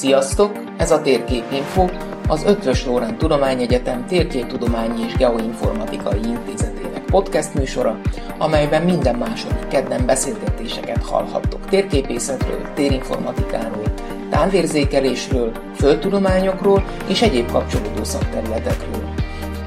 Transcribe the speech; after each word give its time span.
Sziasztok! 0.00 0.52
Ez 0.76 0.90
a 0.90 1.02
Térképinfo, 1.02 1.88
az 2.28 2.44
Ötvös 2.44 2.86
Lórán 2.86 3.18
Tudományegyetem 3.18 4.06
Térképtudományi 4.06 5.04
és 5.06 5.14
Geoinformatikai 5.14 6.20
Intézetének 6.24 7.04
podcast 7.04 7.54
műsora, 7.54 8.00
amelyben 8.38 8.82
minden 8.82 9.14
második 9.14 9.68
kedden 9.68 10.06
beszélgetéseket 10.06 11.02
hallhattok 11.02 11.66
térképészetről, 11.68 12.72
térinformatikáról, 12.74 13.84
távérzékelésről, 14.30 15.52
földtudományokról 15.76 16.84
és 17.08 17.22
egyéb 17.22 17.50
kapcsolódó 17.50 18.04
szakterületekről. 18.04 19.08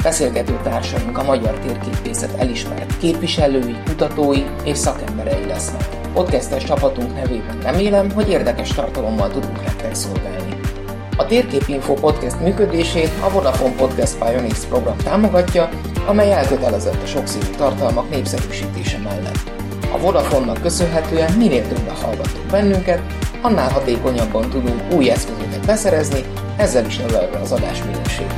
Beszélgető 0.04 0.60
társaink 0.64 1.18
a 1.18 1.24
magyar 1.24 1.54
térképészet 1.60 2.40
elismert 2.40 2.98
képviselői, 2.98 3.76
kutatói 3.86 4.44
és 4.64 4.78
szakemberei 4.78 5.46
lesznek. 5.46 5.88
Podcastes 6.14 6.64
csapatunk 6.64 7.14
nevében 7.14 7.60
remélem, 7.62 8.12
hogy 8.12 8.30
érdekes 8.30 8.70
tartalommal 8.70 9.30
tudunk 9.30 9.64
nektek 9.64 9.96
szolgálni. 9.96 10.56
A 11.18 11.26
Térképinfo 11.26 11.94
podcast 11.94 12.40
működését 12.40 13.12
a 13.20 13.30
Vodafone 13.30 13.76
Podcast 13.76 14.18
Pioneers 14.18 14.66
program 14.66 14.98
támogatja, 14.98 15.70
amely 16.06 16.32
elkötelezett 16.32 17.04
a 17.04 17.06
sokszínű 17.06 17.46
tartalmak 17.58 18.10
népszerűsítése 18.10 18.98
mellett. 18.98 19.52
A 19.94 19.98
Vodafone-nak 19.98 20.62
köszönhetően 20.62 21.34
minél 21.34 21.68
többen 21.68 21.96
hallgattok 21.96 22.46
bennünket, 22.52 23.02
annál 23.44 23.70
hatékonyabban 23.70 24.50
tudunk 24.50 24.94
új 24.94 25.10
eszközöket 25.10 25.66
beszerezni, 25.66 26.24
ezzel 26.58 26.86
is 26.86 26.98
növelve 26.98 27.40
az 27.40 27.52
adás 27.52 27.84
minőségét. 27.84 28.34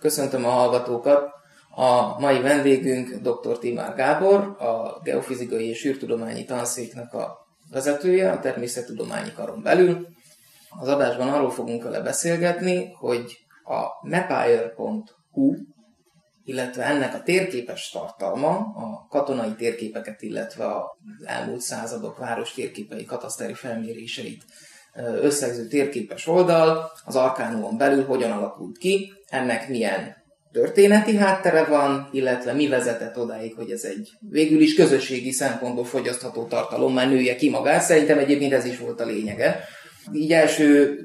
Köszöntöm 0.00 0.44
a 0.44 0.48
hallgatókat! 0.48 1.43
A 1.76 2.20
mai 2.20 2.40
vendégünk 2.40 3.14
dr. 3.14 3.58
Timár 3.58 3.94
Gábor, 3.94 4.56
a 4.58 5.00
Geofizikai 5.02 5.68
és 5.68 5.84
űrtudományi 5.84 6.44
tanszéknek 6.44 7.14
a 7.14 7.46
vezetője 7.70 8.30
a 8.30 8.40
természettudományi 8.40 9.32
karon 9.32 9.62
belül. 9.62 10.06
Az 10.80 10.88
adásban 10.88 11.28
arról 11.28 11.50
fogunk 11.50 11.82
vele 11.82 12.00
beszélgetni, 12.00 12.92
hogy 12.98 13.38
a 13.64 14.08
mapire.hu, 14.08 15.54
illetve 16.44 16.84
ennek 16.84 17.14
a 17.14 17.22
térképes 17.22 17.90
tartalma, 17.90 18.56
a 18.56 19.06
katonai 19.08 19.54
térképeket, 19.54 20.22
illetve 20.22 20.66
az 20.66 20.82
elmúlt 21.24 21.60
századok 21.60 22.18
város 22.18 22.52
térképei 22.52 23.04
kataszteri 23.04 23.54
felméréseit 23.54 24.44
összegző 25.20 25.66
térképes 25.66 26.26
oldal 26.26 26.90
az 27.04 27.16
Arkánuon 27.16 27.76
belül 27.76 28.04
hogyan 28.04 28.30
alakult 28.30 28.78
ki, 28.78 29.12
ennek 29.26 29.68
milyen 29.68 30.23
történeti 30.54 31.16
háttere 31.16 31.64
van, 31.64 32.08
illetve 32.12 32.52
mi 32.52 32.68
vezetett 32.68 33.18
odáig, 33.18 33.54
hogy 33.54 33.70
ez 33.70 33.82
egy 33.82 34.10
végül 34.30 34.60
is 34.60 34.74
közösségi 34.74 35.30
szempontból 35.30 35.84
fogyasztható 35.84 36.88
már 36.88 37.08
nője 37.08 37.36
ki 37.36 37.50
magát. 37.50 37.82
Szerintem 37.82 38.18
egyébként 38.18 38.52
ez 38.52 38.64
is 38.64 38.78
volt 38.78 39.00
a 39.00 39.04
lényege. 39.04 39.60
Így 40.12 40.32
első 40.32 40.98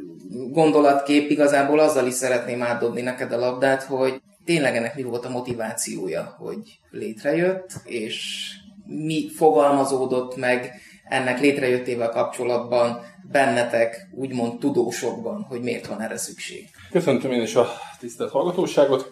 gondolatkép 0.52 1.30
igazából 1.30 1.80
azzal 1.80 2.08
is 2.08 2.14
szeretném 2.14 2.64
átdobni 2.64 3.02
neked 3.02 3.32
a 3.32 3.40
labdát, 3.40 3.84
hogy 3.84 4.22
tényleg 4.46 4.76
ennek 4.76 4.96
mi 4.96 5.04
volt 5.04 5.26
a 5.26 5.30
motivációja, 5.30 6.36
hogy 6.38 6.80
létrejött, 6.92 7.70
és 7.86 8.48
mi 8.86 9.30
fogalmazódott 9.36 10.36
meg 10.36 10.72
ennek 11.04 11.40
létrejöttével 11.40 12.10
kapcsolatban 12.10 13.02
bennetek, 13.32 14.08
úgymond 14.12 14.60
tudósokban, 14.60 15.46
hogy 15.50 15.62
miért 15.62 15.88
van 15.88 16.02
erre 16.02 16.18
szükség. 16.18 16.70
Köszöntöm 16.92 17.32
én 17.32 17.42
is 17.42 17.56
a 17.56 17.68
tisztelt 18.00 18.32
hallgatóságot, 18.32 19.12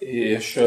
és 0.00 0.60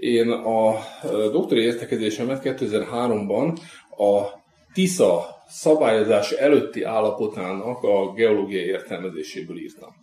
én 0.00 0.30
a 0.30 0.78
doktori 1.32 1.60
értekezésemet 1.60 2.40
2003-ban 2.44 3.58
a 3.96 4.40
TISA 4.72 5.42
szabályozás 5.48 6.30
előtti 6.30 6.82
állapotának 6.82 7.82
a 7.82 8.12
geológiai 8.12 8.64
értelmezéséből 8.64 9.58
írtam. 9.58 10.01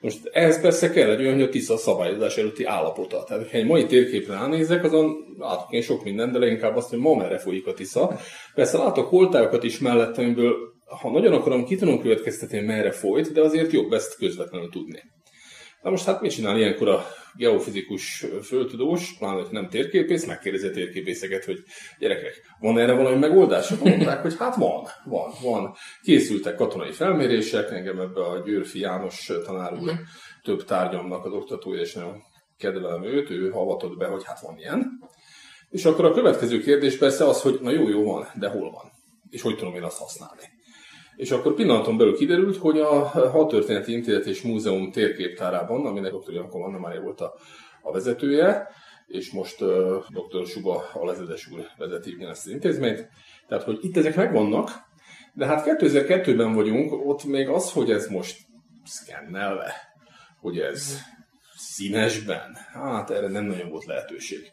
Most 0.00 0.28
ehhez 0.32 0.60
persze 0.60 0.90
kell 0.90 1.10
egy 1.10 1.20
olyan, 1.20 1.34
hogy 1.34 1.42
a 1.42 1.48
Tisza 1.48 1.76
szabályozás 1.76 2.36
előtti 2.36 2.64
állapota. 2.64 3.24
Tehát, 3.24 3.50
ha 3.50 3.56
egy 3.56 3.66
mai 3.66 3.86
térképre 3.86 4.34
ránézek, 4.34 4.84
azon 4.84 5.16
látok 5.38 5.72
én 5.72 5.82
sok 5.82 6.04
mindent, 6.04 6.32
de 6.32 6.38
leginkább 6.38 6.76
azt, 6.76 6.90
hogy 6.90 6.98
ma 6.98 7.14
merre 7.14 7.38
folyik 7.38 7.66
a 7.66 7.72
Tisza. 7.72 8.18
Persze 8.54 8.78
látok 8.78 9.08
holtájakat 9.08 9.64
is 9.64 9.78
mellettem, 9.78 10.24
amiből 10.24 10.54
ha 11.02 11.10
nagyon 11.10 11.32
akarom, 11.32 11.64
ki 11.64 11.76
tudom 11.76 12.00
következtetni, 12.00 12.60
merre 12.60 12.90
folyt, 12.90 13.32
de 13.32 13.40
azért 13.40 13.72
jobb 13.72 13.92
ezt 13.92 14.16
közvetlenül 14.16 14.68
tudni. 14.70 15.02
Na 15.82 15.90
most 15.90 16.04
hát 16.04 16.20
mit 16.20 16.30
csinál 16.30 16.58
ilyenkor 16.58 16.88
a 16.88 17.06
geofizikus 17.34 18.26
földtudós, 18.42 19.16
pláne, 19.18 19.40
hogy 19.40 19.50
nem 19.50 19.68
térképész, 19.68 20.26
megkérdezi 20.26 20.66
a 20.66 20.70
térképészeket, 20.70 21.44
hogy 21.44 21.58
gyerekek, 21.98 22.34
van 22.60 22.78
erre 22.78 22.92
valami 22.92 23.18
megoldás? 23.18 23.68
Mondták, 23.68 24.22
hogy 24.22 24.36
hát 24.38 24.56
van, 24.56 24.86
van, 25.04 25.32
van. 25.42 25.74
Készültek 26.02 26.54
katonai 26.54 26.92
felmérések, 26.92 27.70
engem 27.70 28.00
ebbe 28.00 28.24
a 28.24 28.42
Győrfi 28.44 28.78
János 28.78 29.32
tanár 29.44 29.72
úr 29.72 29.92
több 30.42 30.64
tárgyamnak 30.64 31.24
az 31.24 31.32
oktatója, 31.32 31.80
és 31.80 31.94
nagyon 31.94 32.22
kedvelem 32.58 33.04
őt, 33.04 33.30
ő 33.30 33.52
avatott 33.52 33.96
be, 33.96 34.06
hogy 34.06 34.24
hát 34.24 34.40
van 34.40 34.58
ilyen. 34.58 34.86
És 35.70 35.84
akkor 35.84 36.04
a 36.04 36.12
következő 36.12 36.60
kérdés 36.60 36.96
persze 36.96 37.24
az, 37.28 37.42
hogy 37.42 37.58
na 37.62 37.70
jó, 37.70 37.88
jó 37.88 38.04
van, 38.04 38.26
de 38.34 38.48
hol 38.48 38.70
van? 38.70 38.90
És 39.28 39.42
hogy 39.42 39.56
tudom 39.56 39.74
én 39.74 39.82
azt 39.82 39.98
használni? 39.98 40.42
És 41.20 41.30
akkor 41.30 41.54
pillanaton 41.54 41.96
belül 41.96 42.16
kiderült, 42.16 42.56
hogy 42.56 42.78
a 42.78 43.06
Hadtörténeti 43.06 43.92
Intézet 43.92 44.26
és 44.26 44.42
Múzeum 44.42 44.90
térképtárában, 44.90 45.86
aminek 45.86 46.12
dr. 46.12 46.32
Jankov 46.32 46.62
Anna 46.62 46.78
Mária 46.78 47.00
volt 47.00 47.20
a, 47.20 47.34
a 47.82 47.92
vezetője, 47.92 48.68
és 49.06 49.30
most 49.30 49.60
uh, 49.60 50.04
dr. 50.08 50.46
Suba 50.46 50.84
Alezedes 50.92 51.48
úr 51.52 51.66
vezeti 51.78 52.16
ezt 52.30 52.46
az 52.46 52.52
intézményt. 52.52 53.08
Tehát, 53.48 53.64
hogy 53.64 53.78
itt 53.82 53.96
ezek 53.96 54.16
megvannak, 54.16 54.70
de 55.34 55.46
hát 55.46 55.66
2002-ben 55.66 56.52
vagyunk, 56.54 57.06
ott 57.06 57.24
még 57.24 57.48
az, 57.48 57.72
hogy 57.72 57.90
ez 57.90 58.06
most 58.06 58.38
szkennelve, 58.84 59.74
hogy 60.40 60.58
ez 60.58 60.98
színesben, 61.56 62.56
hát 62.72 63.10
erre 63.10 63.28
nem 63.28 63.44
nagyon 63.44 63.70
volt 63.70 63.84
lehetőség. 63.84 64.52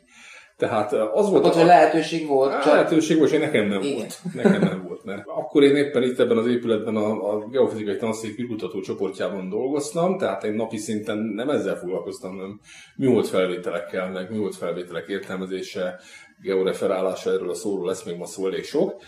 Tehát 0.58 0.94
az 0.94 1.30
volt... 1.30 1.46
Ott, 1.46 1.56
a... 1.56 1.66
lehetőség 1.66 2.28
volt. 2.28 2.52
Csak... 2.52 2.74
Lehetőség 2.74 3.18
volt, 3.18 3.32
és 3.32 3.40
nekem 3.40 3.68
nem 3.68 3.82
Igen. 3.82 3.98
volt. 3.98 4.20
Nekem 4.34 4.62
nem 4.62 4.84
volt, 4.88 4.97
mert 5.08 5.28
akkor 5.28 5.64
én 5.64 5.76
éppen 5.76 6.04
itt 6.04 6.20
ebben 6.20 6.38
az 6.38 6.48
épületben 6.48 6.96
a, 6.96 7.34
a 7.34 7.48
geofizikai 7.48 7.98
tanszék 7.98 8.40
űrkutató 8.40 8.80
csoportjában 8.80 9.50
dolgoztam, 9.50 10.18
tehát 10.18 10.44
én 10.44 10.54
napi 10.54 10.78
szinten 10.78 11.18
nem 11.18 11.50
ezzel 11.50 11.76
foglalkoztam, 11.76 12.36
hanem 12.36 12.60
műhold 12.96 13.26
felvételekkel, 13.26 14.12
meg 14.12 14.32
műhold 14.32 14.54
felvételek 14.54 15.08
értelmezése, 15.08 16.00
georeferálása, 16.42 17.32
erről 17.32 17.50
a 17.50 17.54
szóról 17.54 17.86
lesz 17.86 18.04
még 18.04 18.18
ma 18.18 18.26
szó 18.26 18.48
elég 18.48 18.64
sok. 18.64 19.02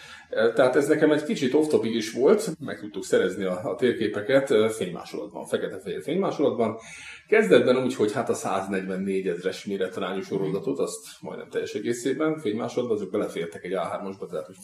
Tehát 0.55 0.75
ez 0.75 0.87
nekem 0.87 1.11
egy 1.11 1.23
kicsit 1.23 1.53
off 1.53 1.73
is 1.83 2.11
volt, 2.11 2.51
meg 2.59 2.79
tudtuk 2.79 3.03
szerezni 3.03 3.43
a, 3.43 3.61
a 3.63 3.75
térképeket 3.75 4.73
fénymásolatban, 4.73 5.45
fekete-fehér 5.45 6.01
fénymásolatban, 6.01 6.77
Kezdetben 7.29 7.77
úgy, 7.77 7.95
hogy 7.95 8.13
hát 8.13 8.29
a 8.29 8.33
144 8.33 9.27
ezres 9.27 9.65
méretarányú 9.65 10.21
sorozatot, 10.21 10.79
azt 10.79 10.97
majdnem 11.21 11.49
teljes 11.49 11.73
egészében, 11.73 12.39
fénymásodban, 12.39 12.95
azok 12.95 13.11
belefértek 13.11 13.63
egy 13.63 13.73
A3-asba, 13.75 14.29
tehát 14.29 14.45
hogy 14.45 14.55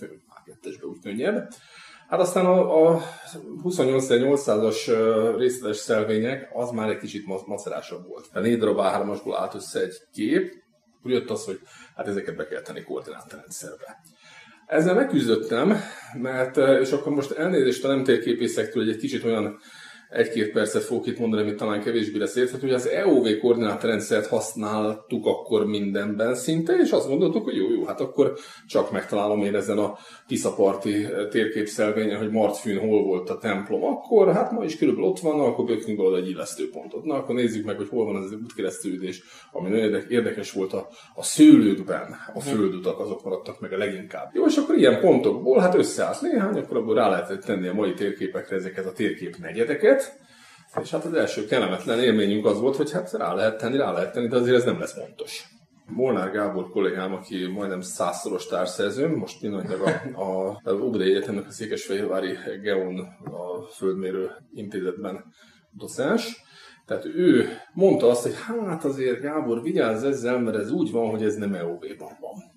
A2-esbe 0.45 0.83
úgy 0.89 0.99
könnyebb. 1.03 1.47
Hát 2.07 2.19
aztán 2.19 2.45
a, 2.45 2.89
a 2.89 3.01
28.800-as 3.63 5.35
részletes 5.37 5.77
szelvények, 5.77 6.49
az 6.53 6.71
már 6.71 6.89
egy 6.89 6.97
kicsit 6.97 7.45
macerásabb 7.45 8.07
volt. 8.07 8.29
A 8.33 8.39
négy 8.39 8.57
darab 8.57 8.77
A3-asból 8.79 9.35
állt 9.37 9.55
össze 9.55 9.81
egy 9.81 9.95
kép, 10.13 10.63
úgy 11.05 11.11
jött 11.11 11.29
az, 11.29 11.45
hogy 11.45 11.59
hát 11.95 12.07
ezeket 12.07 12.35
be 12.35 12.47
kell 12.47 12.61
tenni 12.61 12.83
koordinátorrendszerbe. 12.83 14.01
Ezzel 14.65 14.93
megküzdöttem, 14.93 15.77
mert, 16.21 16.57
és 16.57 16.91
akkor 16.91 17.13
most 17.13 17.31
elnézést 17.31 17.83
a 17.83 17.87
nem 17.87 18.03
térképészektől, 18.03 18.83
hogy 18.83 18.93
egy 18.93 18.99
kicsit 18.99 19.23
olyan 19.23 19.59
egy-két 20.15 20.51
percet 20.51 20.83
fogok 20.83 21.07
itt 21.07 21.19
mondani, 21.19 21.41
amit 21.41 21.57
talán 21.57 21.81
kevésbé 21.81 22.17
lesz 22.17 22.35
érthető, 22.35 22.61
hogy 22.67 22.75
az 22.75 22.87
EOV 22.87 23.27
koordinátrendszert 23.41 24.27
használtuk 24.27 25.25
akkor 25.25 25.65
mindenben 25.65 26.35
szinte, 26.35 26.73
és 26.83 26.91
azt 26.91 27.07
gondoltuk, 27.07 27.43
hogy 27.43 27.55
jó, 27.55 27.71
jó, 27.71 27.85
hát 27.85 28.01
akkor 28.01 28.37
csak 28.67 28.91
megtalálom 28.91 29.43
én 29.43 29.55
ezen 29.55 29.77
a 29.77 29.97
Tiszaparti 30.27 31.07
térképszelvényen, 31.29 32.17
hogy 32.17 32.29
Martfűn 32.29 32.79
hol 32.79 33.03
volt 33.03 33.29
a 33.29 33.37
templom, 33.37 33.83
akkor 33.83 34.33
hát 34.33 34.51
ma 34.51 34.63
is 34.63 34.77
körülbelül 34.77 35.09
ott 35.09 35.19
van, 35.19 35.39
akkor 35.39 35.65
bökünk 35.65 35.97
be 35.97 36.17
egy 36.17 36.29
illesztőpontot. 36.29 37.03
Na, 37.03 37.15
akkor 37.15 37.35
nézzük 37.35 37.65
meg, 37.65 37.77
hogy 37.77 37.89
hol 37.89 38.05
van 38.05 38.15
az 38.15 38.31
útkeresztődés, 38.31 39.23
ami 39.51 39.69
nagyon 39.69 40.03
érdekes 40.09 40.51
volt 40.51 40.73
a, 40.73 40.87
a 41.15 41.23
szőlőkben, 41.23 42.15
a 42.33 42.39
földutak, 42.39 42.99
azok 42.99 43.23
maradtak 43.23 43.59
meg 43.59 43.73
a 43.73 43.77
leginkább. 43.77 44.29
Jó, 44.33 44.45
és 44.45 44.57
akkor 44.57 44.75
ilyen 44.75 44.99
pontokból, 44.99 45.59
hát 45.59 45.75
összeállt 45.75 46.21
néhány, 46.21 46.57
akkor 46.57 46.77
abból 46.77 46.95
rá 46.95 47.09
lehetett 47.09 47.43
tenni 47.43 47.67
a 47.67 47.73
mai 47.73 47.93
térképekre 47.93 48.55
ezeket 48.55 48.85
a 48.85 48.91
térkép 48.91 49.35
negyedeket, 49.37 50.04
és 50.81 50.91
hát 50.91 51.05
az 51.05 51.13
első 51.13 51.45
kellemetlen 51.45 51.99
élményünk 51.99 52.45
az 52.45 52.59
volt, 52.59 52.75
hogy 52.75 52.91
hát 52.91 53.11
rá 53.11 53.33
lehet 53.33 53.57
tenni, 53.57 53.77
rá 53.77 53.91
lehet 53.91 54.13
tenni, 54.13 54.27
de 54.27 54.37
azért 54.37 54.55
ez 54.55 54.63
nem 54.63 54.79
lesz 54.79 54.93
pontos. 54.93 55.43
Molnár 55.85 56.31
Gábor 56.31 56.69
kollégám, 56.69 57.13
aki 57.13 57.47
majdnem 57.47 57.81
százszoros 57.81 58.47
társszerzőm, 58.47 59.11
most 59.11 59.39
pillanatnyilag 59.39 59.81
a, 60.13 60.21
a, 60.21 60.59
az 60.63 60.79
Óbudai 60.79 61.09
Egyetemnek 61.09 61.47
a 61.47 61.51
Székesfehérvári 61.51 62.37
Geon 62.61 62.99
a 63.23 63.67
Földmérő 63.75 64.31
Intézetben 64.53 65.23
docens, 65.71 66.43
tehát 66.85 67.05
ő 67.05 67.47
mondta 67.73 68.09
azt, 68.09 68.23
hogy 68.23 68.35
hát 68.67 68.85
azért 68.85 69.21
Gábor, 69.21 69.61
vigyázz 69.61 70.03
ezzel, 70.03 70.39
mert 70.39 70.57
ez 70.57 70.71
úgy 70.71 70.91
van, 70.91 71.09
hogy 71.09 71.23
ez 71.23 71.35
nem 71.35 71.53
EOB-ban 71.53 72.17
van. 72.19 72.54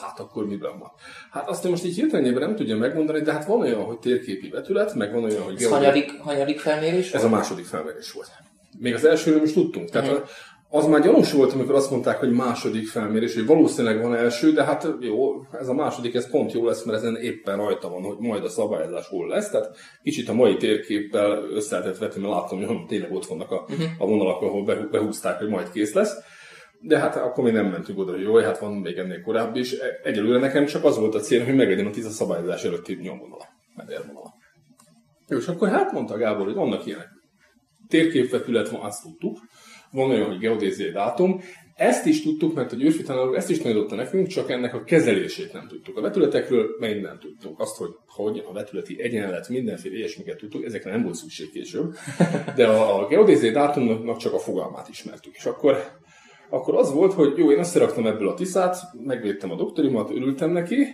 Hát 0.00 0.20
akkor 0.20 0.46
miben 0.46 0.78
van? 0.78 0.90
Hát 1.30 1.48
azt 1.48 1.68
most 1.68 1.84
így 1.84 1.94
hirtelenében 1.94 2.42
nem 2.42 2.56
tudja 2.56 2.76
megmondani, 2.76 3.20
de 3.20 3.32
hát 3.32 3.46
van 3.46 3.60
olyan, 3.60 3.82
hogy 3.82 3.98
térképi 3.98 4.48
vetület, 4.48 4.94
meg 4.94 5.12
van 5.12 5.24
olyan, 5.24 5.42
hogy... 5.42 5.62
Ez 5.62 5.68
hanyadik, 5.68 6.18
hanyadik 6.20 6.60
felmérés 6.60 7.12
Ez 7.12 7.20
volt? 7.20 7.32
a 7.32 7.36
második 7.36 7.64
felmérés 7.64 8.12
volt. 8.12 8.28
Még 8.78 8.94
az 8.94 9.04
elsőről 9.04 9.42
is 9.42 9.52
tudtunk. 9.52 9.90
Tehát 9.90 10.08
uh-huh. 10.08 10.28
az 10.68 10.86
már 10.86 11.00
gyanús 11.00 11.32
volt, 11.32 11.52
amikor 11.52 11.74
azt 11.74 11.90
mondták, 11.90 12.18
hogy 12.18 12.30
második 12.30 12.88
felmérés, 12.88 13.34
hogy 13.34 13.46
valószínűleg 13.46 14.02
van 14.02 14.14
első, 14.14 14.52
de 14.52 14.64
hát 14.64 14.88
jó, 15.00 15.42
ez 15.52 15.68
a 15.68 15.74
második, 15.74 16.14
ez 16.14 16.30
pont 16.30 16.52
jó 16.52 16.66
lesz, 16.66 16.84
mert 16.84 16.98
ezen 16.98 17.16
éppen 17.16 17.56
rajta 17.56 17.88
van, 17.88 18.02
hogy 18.02 18.16
majd 18.18 18.44
a 18.44 18.48
szabályozás 18.48 19.06
hol 19.08 19.28
lesz. 19.28 19.50
Tehát 19.50 19.76
kicsit 20.02 20.28
a 20.28 20.34
mai 20.34 20.56
térképpel 20.56 21.42
össze 21.50 21.78
lehetett 21.78 21.98
vetni, 21.98 22.20
mert 22.20 22.34
látom, 22.34 22.64
hogy 22.64 22.86
tényleg 22.86 23.12
ott 23.12 23.26
vannak 23.26 23.50
a, 23.50 23.66
uh-huh. 23.68 23.86
a 23.98 24.06
vonalak, 24.06 24.42
ahol 24.42 24.88
behúzták, 24.90 25.38
hogy 25.38 25.48
majd 25.48 25.70
kész 25.70 25.92
lesz. 25.92 26.16
De 26.80 26.98
hát 26.98 27.16
akkor 27.16 27.44
mi 27.44 27.50
nem 27.50 27.66
mentünk 27.66 27.98
oda, 27.98 28.12
hogy 28.12 28.22
jó, 28.22 28.36
hát 28.36 28.58
van 28.58 28.72
még 28.72 28.96
ennél 28.96 29.22
korábbi 29.22 29.58
is. 29.58 29.74
Egyelőre 30.02 30.38
nekem 30.38 30.66
csak 30.66 30.84
az 30.84 30.98
volt 30.98 31.14
a 31.14 31.20
cél, 31.20 31.44
hogy 31.44 31.54
meglegyen 31.54 31.86
a 31.86 31.90
tiszta 31.90 32.10
szabályozás 32.10 32.64
előtti 32.64 32.98
nyomvonala, 33.02 33.44
medervonala. 33.76 34.34
Jó, 35.28 35.36
és 35.36 35.46
akkor 35.46 35.68
hát 35.68 35.92
mondta 35.92 36.16
Gábor, 36.16 36.44
hogy 36.44 36.54
vannak 36.54 36.86
ilyenek. 36.86 37.08
Térképvetület 37.88 38.68
van, 38.68 38.80
azt 38.80 39.02
tudtuk. 39.02 39.38
Van 39.90 40.10
olyan, 40.10 40.26
hogy 40.26 40.38
geodéziai 40.38 40.90
dátum. 40.90 41.40
Ezt 41.74 42.06
is 42.06 42.22
tudtuk, 42.22 42.54
mert 42.54 42.72
a 42.72 42.76
Győrfi 42.76 43.02
tanárok 43.02 43.36
ezt 43.36 43.50
is 43.50 43.58
tanította 43.58 43.94
nekünk, 43.94 44.26
csak 44.26 44.50
ennek 44.50 44.74
a 44.74 44.84
kezelését 44.84 45.52
nem 45.52 45.68
tudtuk. 45.68 45.96
A 45.96 46.00
vetületekről 46.00 46.76
minden 46.78 47.18
tudtunk. 47.18 47.60
Azt, 47.60 47.76
hogy, 47.76 47.90
hogy 48.06 48.44
a 48.48 48.52
vetületi 48.52 49.02
egyenlet, 49.02 49.48
mindenféle 49.48 49.96
ilyesmiket 49.96 50.36
tudtuk, 50.36 50.64
ezekre 50.64 50.90
nem 50.90 51.02
volt 51.02 51.14
szükség 51.14 51.50
később. 51.50 51.94
De 52.54 52.66
a, 52.66 53.02
a 53.02 53.06
geodéziai 53.06 53.52
dátumnak 53.52 54.16
csak 54.16 54.32
a 54.32 54.38
fogalmát 54.38 54.88
ismertük. 54.88 55.34
És 55.34 55.44
akkor 55.44 55.76
akkor 56.50 56.74
az 56.74 56.92
volt, 56.92 57.12
hogy 57.12 57.38
jó, 57.38 57.52
én 57.52 57.58
összeraktam 57.58 58.06
ebből 58.06 58.28
a 58.28 58.34
tiszát, 58.34 58.76
megvédtem 59.04 59.50
a 59.50 59.56
doktorimat, 59.56 60.10
örültem 60.10 60.50
neki, 60.50 60.86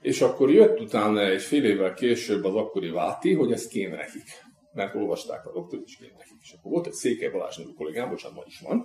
és 0.00 0.20
akkor 0.20 0.50
jött 0.50 0.80
utána 0.80 1.20
egy 1.20 1.42
fél 1.42 1.64
évvel 1.64 1.94
később 1.94 2.44
az 2.44 2.54
akkori 2.54 2.90
Váti, 2.90 3.34
hogy 3.34 3.52
ez 3.52 3.66
kéne 3.66 3.96
nekik. 3.96 4.44
Mert 4.72 4.94
olvasták 4.94 5.46
a 5.46 5.52
doktor, 5.52 5.80
és 5.84 5.96
kéne 5.96 6.12
nekik. 6.18 6.36
És 6.40 6.52
akkor 6.52 6.72
volt 6.72 6.86
egy 6.86 6.92
Székely 6.92 7.30
Balázs 7.30 7.56
nevű 7.56 7.70
kollégám, 7.70 8.08
bocsánat, 8.08 8.36
ma 8.36 8.42
is 8.46 8.60
van, 8.60 8.84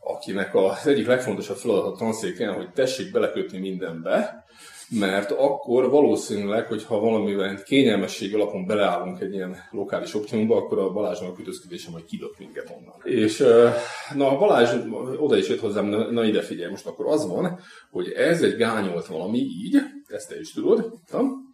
akinek 0.00 0.54
az 0.54 0.86
egyik 0.86 1.06
legfontosabb 1.06 1.56
feladat 1.56 1.92
a 1.92 1.96
tanszéken, 1.96 2.54
hogy 2.54 2.72
tessék 2.72 3.12
belekötni 3.12 3.58
mindenbe, 3.58 4.41
mert 4.98 5.30
akkor 5.30 5.90
valószínűleg, 5.90 6.66
hogyha 6.66 7.00
valamivel 7.00 7.62
kényelmesség 7.62 8.34
alapon 8.34 8.66
beleállunk 8.66 9.20
egy 9.20 9.34
ilyen 9.34 9.56
lokális 9.70 10.14
optimumba, 10.14 10.56
akkor 10.56 10.78
a 10.78 10.92
Balázsnak 10.92 11.30
a 11.30 11.34
kötözködése 11.34 11.90
majd 11.90 12.04
kidott 12.04 12.38
minket 12.38 12.74
onnan. 12.78 12.94
És 13.02 13.44
na, 14.14 14.38
Balázs 14.38 14.74
oda 15.18 15.36
is 15.36 15.48
jött 15.48 15.60
hozzám, 15.60 15.86
na, 15.86 16.10
na 16.10 16.24
ide 16.24 16.42
figyelj, 16.42 16.70
most 16.70 16.86
akkor 16.86 17.06
az 17.06 17.26
van, 17.26 17.58
hogy 17.90 18.08
ez 18.08 18.42
egy 18.42 18.56
gányolt 18.56 19.06
valami 19.06 19.38
így, 19.38 19.76
ezt 20.06 20.28
te 20.28 20.40
is 20.40 20.52
tudod, 20.52 20.92
nem? 21.12 21.50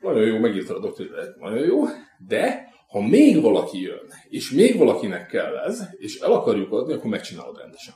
nagyon 0.00 0.24
jó, 0.26 0.38
megírtad 0.38 0.76
a 0.76 0.80
doktor, 0.80 1.06
nagyon 1.40 1.64
jó, 1.64 1.84
de 2.26 2.74
ha 2.88 3.00
még 3.00 3.40
valaki 3.40 3.80
jön, 3.80 4.12
és 4.28 4.50
még 4.50 4.78
valakinek 4.78 5.26
kell 5.26 5.56
ez, 5.56 5.82
és 5.96 6.18
el 6.18 6.32
akarjuk 6.32 6.72
adni, 6.72 6.92
akkor 6.92 7.10
megcsinálod 7.10 7.58
rendesen. 7.58 7.94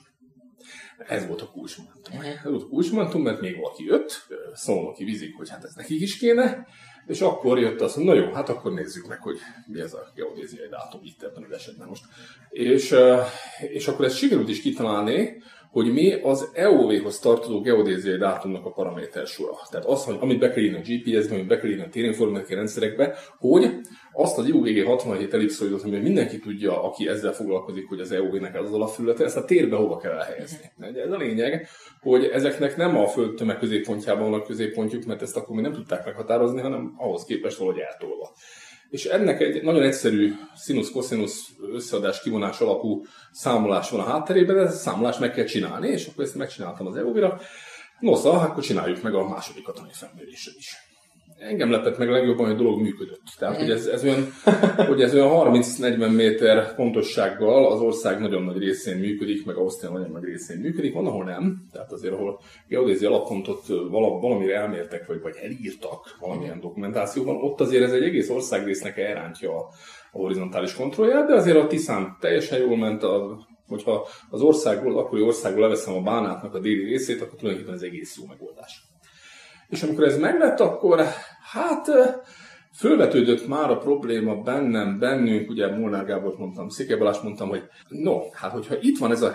Ez 1.09 1.27
volt 1.27 1.41
a 1.41 1.51
kulcsmomentum. 1.51 2.21
Ez 2.21 2.51
volt 2.51 2.63
a 2.63 2.67
kulcsmomentum, 2.67 3.23
mert 3.23 3.41
még 3.41 3.57
valaki 3.61 3.85
jött, 3.85 4.27
aki 4.67 5.05
vizik, 5.05 5.37
hogy 5.37 5.49
hát 5.49 5.65
ez 5.65 5.75
nekik 5.75 6.01
is 6.01 6.19
kéne, 6.19 6.67
és 7.07 7.21
akkor 7.21 7.59
jött 7.59 7.81
az, 7.81 7.95
hogy 7.95 8.05
na 8.05 8.15
jó, 8.15 8.33
hát 8.33 8.49
akkor 8.49 8.73
nézzük 8.73 9.09
meg, 9.09 9.23
hogy 9.23 9.39
mi 9.67 9.81
ez 9.81 9.95
a 9.95 10.13
geodéziai 10.15 10.69
dátum 10.69 11.01
itt 11.05 11.23
ebben 11.23 11.43
az 11.43 11.53
esetben 11.53 11.89
most. 11.89 12.05
És, 12.51 12.95
és 13.73 13.89
akkor 13.89 14.05
ezt 14.05 14.17
sikerült 14.17 14.49
is 14.49 14.61
kitalálni, 14.61 15.43
hogy 15.71 15.93
mi 15.93 16.13
az 16.13 16.49
EOV-hoz 16.53 17.19
tartozó 17.19 17.61
geodéziai 17.61 18.19
dátumnak 18.19 18.67
a 18.67 18.71
paraméter 18.71 19.27
sora. 19.27 19.59
Tehát 19.71 19.87
az, 19.87 20.05
hogy 20.05 20.17
amit 20.21 20.39
be 20.39 20.51
kell 20.51 20.63
írni 20.63 20.79
a 20.79 20.81
GPS-be, 20.81 21.35
amit 21.35 21.47
be 21.47 21.59
kell 21.59 21.71
írni 21.71 21.83
a 21.83 21.89
térinformátikai 21.89 22.57
rendszerekbe, 22.57 23.17
hogy 23.39 23.81
azt 24.13 24.39
az 24.39 24.47
IUGG 24.47 24.87
67 24.87 25.35
ellipszoidot, 25.35 25.83
ami 25.83 25.99
mindenki 25.99 26.39
tudja, 26.39 26.83
aki 26.83 27.09
ezzel 27.09 27.33
foglalkozik, 27.33 27.89
hogy 27.89 28.01
az 28.01 28.13
EOV-nek 28.13 28.55
ez 28.55 28.65
az 28.65 28.73
alapfelülete, 28.73 29.25
ezt 29.25 29.37
a 29.37 29.45
térbe 29.45 29.77
hova 29.77 29.97
kell 29.97 30.13
elhelyezni. 30.13 30.71
Ez 30.79 31.13
a 31.13 31.17
lényeg, 31.17 31.69
hogy 32.01 32.25
ezeknek 32.25 32.77
nem 32.77 32.97
a 32.97 33.07
föld 33.07 33.35
tömeg 33.35 33.59
középpontjában 33.59 34.31
van 34.31 34.41
a 34.41 34.43
középpontjuk, 34.43 35.05
mert 35.05 35.23
ezt 35.23 35.37
akkor 35.37 35.55
még 35.55 35.65
nem 35.65 35.73
tudták 35.73 36.05
meghatározni, 36.05 36.61
hanem 36.61 36.95
ahhoz 36.99 37.25
képest 37.25 37.57
valahogy 37.57 37.81
eltolva. 37.81 38.33
És 38.91 39.05
ennek 39.05 39.41
egy 39.41 39.63
nagyon 39.63 39.83
egyszerű 39.83 40.33
színusz-koszinusz 40.55 41.49
összeadás 41.73 42.21
kivonás 42.21 42.61
alapú 42.61 43.05
számolás 43.33 43.91
van 43.91 44.01
a 44.01 44.05
hátterében, 44.05 44.57
de 44.57 44.63
ezt 44.63 44.75
a 44.75 44.91
számolást 44.91 45.21
meg 45.21 45.33
kell 45.33 45.45
csinálni, 45.45 45.89
és 45.89 46.07
akkor 46.07 46.25
ezt 46.25 46.35
megcsináltam 46.35 46.87
az 46.87 46.97
EOV-ra. 46.97 47.41
Nosza, 48.01 48.33
akkor 48.33 48.63
csináljuk 48.63 49.03
meg 49.03 49.15
a 49.15 49.29
második 49.29 49.63
katonai 49.63 49.93
felmérésre 49.93 50.53
is 50.57 50.90
engem 51.41 51.71
lepett 51.71 51.99
meg 51.99 52.09
legjobban, 52.09 52.47
hogy 52.47 52.55
a 52.55 52.59
dolog 52.59 52.81
működött. 52.81 53.23
Tehát, 53.39 53.57
hogy 53.57 53.71
ez, 53.71 53.87
ez 53.87 54.05
olyan, 54.05 54.33
hogy 54.89 55.03
ez 55.03 55.15
olyan 55.15 55.53
30-40 55.53 56.15
méter 56.15 56.75
pontossággal 56.75 57.73
az 57.73 57.81
ország 57.81 58.21
nagyon 58.21 58.43
nagy 58.43 58.59
részén 58.59 58.97
működik, 58.97 59.47
meg 59.47 59.57
Ausztria 59.57 59.91
nagyon 59.91 60.11
nagy 60.11 60.25
részén 60.25 60.61
működik, 60.61 60.95
van, 60.95 61.07
ahol 61.07 61.25
nem. 61.25 61.67
Tehát 61.73 61.93
azért, 61.93 62.15
ahol 62.15 62.41
geodézi 62.69 63.07
alappontot 63.07 63.67
valamire 64.21 64.57
elmértek, 64.57 65.07
vagy, 65.07 65.21
vagy 65.21 65.37
elírtak 65.43 66.17
valamilyen 66.21 66.61
dokumentációban, 66.61 67.37
ott 67.37 67.61
azért 67.61 67.85
ez 67.85 67.93
egy 67.93 68.03
egész 68.03 68.31
országrésznek 68.31 68.97
elrántja 68.99 69.51
a, 69.51 69.69
a 70.13 70.19
horizontális 70.19 70.75
kontrollját, 70.75 71.27
de 71.27 71.35
azért 71.35 71.57
a 71.57 71.67
Tiszán 71.67 72.17
teljesen 72.21 72.59
jól 72.59 72.77
ment, 72.77 73.03
a, 73.03 73.39
hogyha 73.67 74.07
az 74.31 74.41
országból, 74.41 74.99
akkori 74.99 75.23
országból 75.23 75.63
leveszem 75.63 75.95
a 75.95 76.01
bánátnak 76.01 76.55
a 76.55 76.61
déli 76.61 76.85
részét, 76.85 77.21
akkor 77.21 77.39
tulajdonképpen 77.39 77.77
ez 77.77 77.83
egész 77.83 78.19
jó 78.19 78.27
megoldás. 78.27 78.90
És 79.71 79.83
amikor 79.83 80.05
ez 80.05 80.19
meglett, 80.19 80.61
akkor 80.61 81.01
hát 81.53 81.87
fölvetődött 82.75 83.49
már 83.49 83.71
a 83.71 83.79
probléma 83.79 84.35
bennem, 84.35 84.99
bennünk, 84.99 85.51
ugye 85.51 85.77
Molnár 85.77 86.05
Gábor 86.05 86.35
mondtam, 86.39 86.69
Székely 86.69 86.97
Balázs 86.99 87.21
mondtam, 87.23 87.49
hogy 87.49 87.63
no, 87.89 88.19
hát 88.33 88.53
hogyha 88.53 88.75
itt 88.81 88.99
van 88.99 89.11
ez 89.11 89.23
a, 89.23 89.35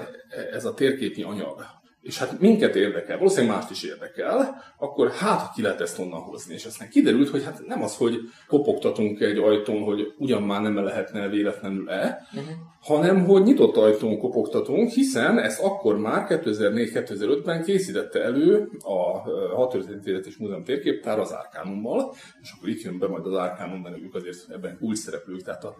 ez 0.52 0.66
a 0.66 0.74
térképi 0.74 1.24
anyag, 1.24 1.66
és 2.06 2.18
hát 2.18 2.40
minket 2.40 2.76
érdekel, 2.76 3.18
valószínűleg 3.18 3.56
mást 3.56 3.70
is 3.70 3.84
érdekel, 3.84 4.64
akkor 4.78 5.12
hát 5.12 5.54
ki 5.54 5.62
lehet 5.62 5.82
ezt 5.82 6.00
onnan 6.00 6.20
hozni. 6.20 6.54
És 6.54 6.66
aztán 6.66 6.90
kiderült, 6.90 7.30
hogy 7.30 7.44
hát 7.44 7.66
nem 7.66 7.84
az, 7.84 7.98
hogy 7.98 8.20
kopogtatunk 8.48 9.20
egy 9.20 9.38
ajtón, 9.38 9.84
hogy 9.84 10.14
ugyan 10.18 10.44
már 10.44 10.62
nem 10.62 10.84
lehetne 10.84 11.28
véletlenül-e, 11.28 12.28
uh-huh. 12.34 12.50
hanem 12.82 13.26
hogy 13.26 13.44
nyitott 13.44 13.78
ajtón 13.78 14.18
kopogtatunk, 14.18 14.90
hiszen 14.90 15.40
ezt 15.40 15.62
akkor 15.62 15.98
már 15.98 16.26
2004-2005-ben 16.30 17.64
készítette 17.64 18.24
elő 18.24 18.70
a 18.84 19.20
Hatörténetélet 19.56 20.26
és 20.26 20.38
Múzeum 20.38 20.64
térképtár 20.64 21.20
az 21.20 21.34
Árkánummal, 21.34 22.16
és 22.42 22.54
akkor 22.58 22.70
itt 22.70 22.82
jön 22.82 23.00
be 23.00 23.08
majd 23.08 23.26
az 23.26 23.38
Árkánum, 23.38 23.82
mert 23.82 23.98
ők 23.98 24.16
azért 24.16 24.50
ebben 24.50 24.78
kulcs 24.78 24.98
szereplők, 24.98 25.42
tehát 25.42 25.64
a 25.64 25.76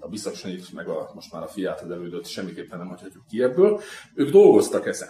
a 0.00 0.08
Biszaksanit, 0.08 0.72
meg 0.72 0.88
a, 0.88 1.10
most 1.14 1.32
már 1.32 1.42
a 1.42 1.46
fiát 1.46 1.80
az 1.80 1.90
elődött 1.90 2.26
semmiképpen 2.26 2.78
nem 2.78 2.88
hagyhatjuk 2.88 3.26
ki 3.26 3.42
ebből. 3.42 3.80
Ők 4.14 4.30
dolgoztak 4.30 4.86
ezen 4.86 5.08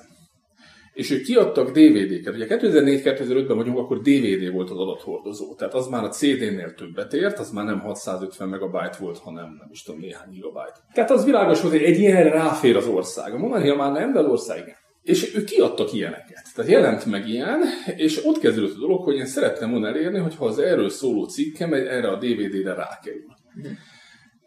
és 0.98 1.10
ők 1.10 1.22
kiadtak 1.22 1.70
DVD-ket. 1.70 2.34
Ugye 2.34 2.46
2004-2005-ben 2.48 3.56
vagyunk, 3.56 3.78
akkor 3.78 4.00
DVD 4.00 4.52
volt 4.52 4.70
az 4.70 4.78
adathordozó. 4.78 5.54
Tehát 5.54 5.74
az 5.74 5.86
már 5.86 6.04
a 6.04 6.08
CD-nél 6.08 6.74
többet 6.74 7.12
ért, 7.12 7.38
az 7.38 7.50
már 7.50 7.64
nem 7.64 7.80
650 7.80 8.48
megabyte 8.48 8.96
volt, 9.00 9.18
hanem 9.18 9.44
nem 9.44 9.68
is 9.70 9.82
tudom, 9.82 10.00
néhány 10.00 10.30
gigabyte. 10.30 10.80
Tehát 10.92 11.10
az 11.10 11.24
világos 11.24 11.60
volt, 11.60 11.74
hogy 11.74 11.82
egy 11.82 11.98
ilyen 11.98 12.30
ráfér 12.30 12.76
az 12.76 12.86
ország. 12.86 13.34
A 13.34 13.38
Monania 13.38 13.74
már 13.74 13.92
nem, 13.92 14.12
de 14.12 14.20
ország 14.20 14.58
igen. 14.58 14.76
És 15.02 15.34
ők 15.34 15.44
kiadtak 15.44 15.92
ilyeneket. 15.92 16.44
Tehát 16.54 16.70
jelent 16.70 17.06
meg 17.06 17.28
ilyen, 17.28 17.60
és 17.96 18.24
ott 18.24 18.38
kezdődött 18.38 18.76
a 18.76 18.80
dolog, 18.80 19.04
hogy 19.04 19.16
én 19.16 19.26
szerettem 19.26 19.70
volna 19.70 19.88
elérni, 19.88 20.18
hogyha 20.18 20.44
az 20.44 20.58
erről 20.58 20.88
szóló 20.88 21.24
cikkem 21.24 21.72
erre 21.72 22.08
a 22.08 22.18
DVD-re 22.18 22.74
rákerül. 22.74 23.24
Mm. 23.58 23.70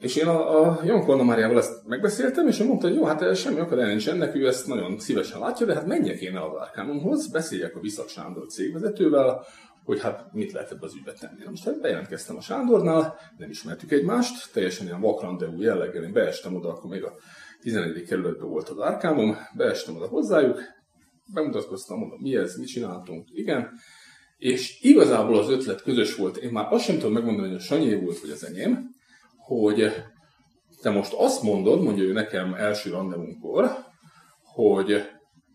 És 0.01 0.15
én 0.15 0.27
a, 0.27 0.62
a 0.62 0.79
Jon 0.84 1.25
Máriával 1.25 1.58
ezt 1.58 1.88
megbeszéltem, 1.88 2.48
és 2.48 2.60
ő 2.60 2.65
mondta, 2.65 2.88
hogy 2.88 2.96
jó, 2.96 3.03
hát 3.03 3.36
semmi 3.36 3.60
akadály 3.60 3.88
nincs 3.88 4.10
ennek, 4.10 4.36
ő 4.36 4.48
ezt 4.48 4.67
nagyon 4.67 5.00
szívesen 5.00 5.39
látja, 5.39 5.65
de 5.65 5.74
hát 5.74 5.86
menjek 5.86 6.22
én 6.22 6.36
el 6.36 6.43
a 6.43 6.60
Arcanumhoz, 6.60 7.31
beszéljek 7.31 7.75
a 7.75 7.79
Viszak 7.79 8.10
Sándor 8.10 8.46
cégvezetővel, 8.46 9.46
hogy 9.84 10.01
hát 10.01 10.34
mit 10.34 10.51
lehet 10.51 10.72
ebbe 10.72 10.86
az 10.86 10.96
ügybe 10.96 11.13
tenni. 11.13 11.50
Most 11.50 11.63
hát 11.63 11.81
bejelentkeztem 11.81 12.38
a 12.38 12.41
Sándornál, 12.41 13.17
nem 13.38 13.50
ismertük 13.50 13.91
egymást, 13.91 14.53
teljesen 14.53 14.86
ilyen 14.86 15.01
vakrandeú 15.01 15.62
jelleggel, 15.62 16.03
én 16.03 16.13
beestem 16.13 16.55
oda, 16.55 16.70
akkor 16.70 16.89
még 16.89 17.03
a 17.03 17.13
11. 17.62 18.03
kerületben 18.03 18.50
volt 18.50 18.70
az 18.70 18.79
árkámom, 18.79 19.38
beestem 19.58 19.96
oda 19.96 20.08
hozzájuk, 20.08 20.60
bemutatkoztam, 21.34 22.00
mondom, 22.00 22.20
mi 22.22 22.36
ez, 22.36 22.55
mit 22.55 22.67
csináltunk, 22.67 23.27
igen, 23.34 23.70
és 24.38 24.77
igazából 24.81 25.38
az 25.38 25.50
ötlet 25.50 25.81
közös 25.81 26.15
volt. 26.15 26.38
Én 26.38 26.51
már 26.51 26.67
azt 26.70 26.84
sem 26.84 26.96
tudom 26.96 27.13
megmondani, 27.13 27.48
hogy 27.48 27.58
a 27.58 27.60
Sanyé 27.60 27.96
volt, 27.96 28.20
vagy 28.20 28.29
az 28.29 28.46
enyém, 28.46 29.00
hogy 29.58 29.91
te 30.81 30.89
most 30.89 31.13
azt 31.13 31.43
mondod, 31.43 31.81
mondja 31.81 32.03
ő 32.03 32.12
nekem 32.12 32.53
első 32.53 32.89
randevunkkor, 32.89 33.72
hogy 34.43 35.10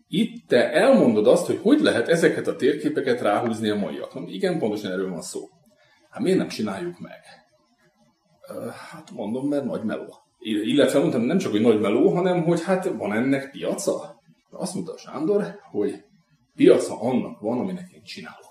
itt 0.07 0.47
te 0.47 0.71
elmondod 0.71 1.27
azt, 1.27 1.45
hogy 1.45 1.59
hogy 1.61 1.79
lehet 1.79 2.07
ezeket 2.07 2.47
a 2.47 2.55
térképeket 2.55 3.21
ráhúzni 3.21 3.69
a 3.69 3.75
maiakon. 3.75 4.27
Igen, 4.27 4.59
pontosan 4.59 4.91
erről 4.91 5.09
van 5.09 5.21
szó. 5.21 5.41
Hát 6.09 6.21
miért 6.21 6.37
nem 6.37 6.47
csináljuk 6.47 6.99
meg? 6.99 7.19
Hát 8.91 9.11
mondom, 9.11 9.47
mert 9.47 9.65
nagy 9.65 9.83
meló. 9.83 10.13
Illetve 10.39 10.99
mondtam, 10.99 11.21
nem 11.21 11.37
csak, 11.37 11.51
hogy 11.51 11.61
nagy 11.61 11.79
meló, 11.79 12.09
hanem, 12.09 12.43
hogy 12.43 12.63
hát 12.63 12.85
van 12.85 13.13
ennek 13.13 13.51
piaca? 13.51 14.21
Azt 14.51 14.73
mondta 14.73 14.93
a 14.93 14.97
Sándor, 14.97 15.59
hogy 15.71 16.03
piaca 16.55 17.01
annak 17.01 17.39
van, 17.39 17.59
aminek 17.59 17.91
én 17.91 18.03
csinálok. 18.03 18.46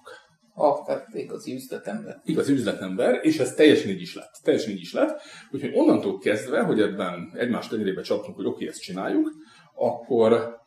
Tehát 0.87 1.15
igazi 1.15 1.55
üzletember. 1.55 2.21
Igazi 2.25 2.53
üzletember, 2.53 3.19
és 3.23 3.39
ez 3.39 3.55
teljesen 3.55 3.91
így 3.91 4.01
is 4.01 4.15
lett. 4.15 4.41
Teljesen 4.43 4.71
így 4.71 4.81
is 4.81 4.93
lett. 4.93 5.21
Úgyhogy 5.51 5.73
onnantól 5.75 6.19
kezdve, 6.19 6.63
hogy 6.63 6.81
ebben 6.81 7.33
egymást 7.35 7.71
tenyerébe 7.71 8.03
csaptunk, 8.03 8.37
hogy 8.37 8.47
oké, 8.47 8.55
okay, 8.55 8.69
ezt 8.69 8.83
csináljuk, 8.83 9.33
akkor 9.75 10.65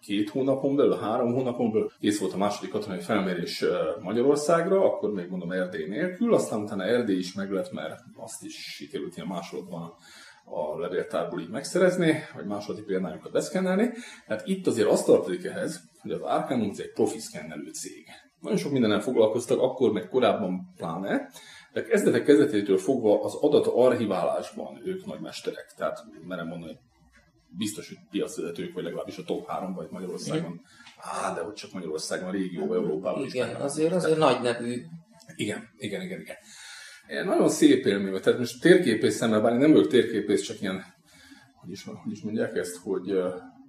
két 0.00 0.30
hónapon 0.30 0.76
belül, 0.76 0.96
három 0.96 1.34
hónapon 1.34 1.72
belül 1.72 1.90
kész 2.00 2.20
volt 2.20 2.32
a 2.32 2.36
második 2.36 2.70
katonai 2.70 3.00
felmérés 3.00 3.64
Magyarországra, 4.00 4.84
akkor 4.84 5.12
még 5.12 5.28
mondom 5.28 5.52
Erdély 5.52 5.88
nélkül, 5.88 6.34
aztán 6.34 6.60
utána 6.60 6.84
Erdély 6.84 7.18
is 7.18 7.34
meg 7.34 7.50
lett, 7.50 7.72
mert 7.72 8.00
azt 8.16 8.44
is 8.44 8.54
sikerült 8.54 9.16
ilyen 9.16 9.28
másolatban 9.28 9.92
a 10.44 10.78
levéltárból 10.78 11.40
így 11.40 11.50
megszerezni, 11.50 12.14
vagy 12.34 12.46
második 12.46 12.84
példányokat 12.84 13.32
beszkennelni. 13.32 13.90
Tehát 14.26 14.46
itt 14.46 14.66
azért 14.66 14.88
azt 14.88 15.06
tartozik 15.06 15.44
ehhez, 15.44 15.80
hogy 16.00 16.10
az 16.10 16.20
Arcanum 16.20 16.72
egy 16.76 16.92
profi 16.92 17.18
szkennelő 17.18 17.70
cég. 17.70 18.06
Nagyon 18.42 18.58
sok 18.58 18.72
mindennel 18.72 19.00
foglalkoztak, 19.00 19.60
akkor 19.60 19.92
meg 19.92 20.08
korábban 20.08 20.72
pláne, 20.76 21.28
de 21.72 21.82
kezdetek 21.82 22.24
kezdetétől 22.24 22.78
fogva 22.78 23.22
az 23.24 23.34
adat 23.34 23.66
archiválásban 23.66 24.80
ők 24.84 25.06
nagymesterek. 25.06 25.72
Tehát 25.76 26.04
merem 26.26 26.46
mondani, 26.46 26.78
biztos, 27.58 27.88
hogy 27.88 27.98
piacvezetők, 28.10 28.74
vagy 28.74 28.84
legalábbis 28.84 29.18
a 29.18 29.22
top 29.22 29.46
3 29.46 29.74
vagy 29.74 29.88
Magyarországon. 29.90 30.60
Á, 30.96 31.34
de 31.34 31.40
hogy 31.40 31.54
csak 31.54 31.72
Magyarországon, 31.72 32.28
a 32.28 32.30
régióban, 32.30 32.76
Európában 32.76 33.24
Igen, 33.24 33.48
is 33.48 33.54
azért 33.54 33.92
azért 33.92 34.18
nagy 34.18 34.40
nevű. 34.40 34.82
Igen, 35.34 35.68
igen, 35.76 36.02
igen, 36.02 36.20
igen. 36.20 36.36
Nagyon 37.24 37.48
szép 37.48 37.86
élmény 37.86 38.20
Tehát 38.20 38.38
most 38.38 38.60
térképész 38.60 39.16
szemmel, 39.16 39.40
bár 39.40 39.52
én 39.52 39.58
nem 39.58 39.72
vagyok 39.72 39.86
térképész, 39.86 40.42
csak 40.42 40.60
ilyen, 40.60 40.84
hogy 41.54 41.70
is, 41.70 41.84
hogy 41.84 42.12
is 42.12 42.22
mondják 42.22 42.56
ezt, 42.56 42.76
hogy 42.76 43.10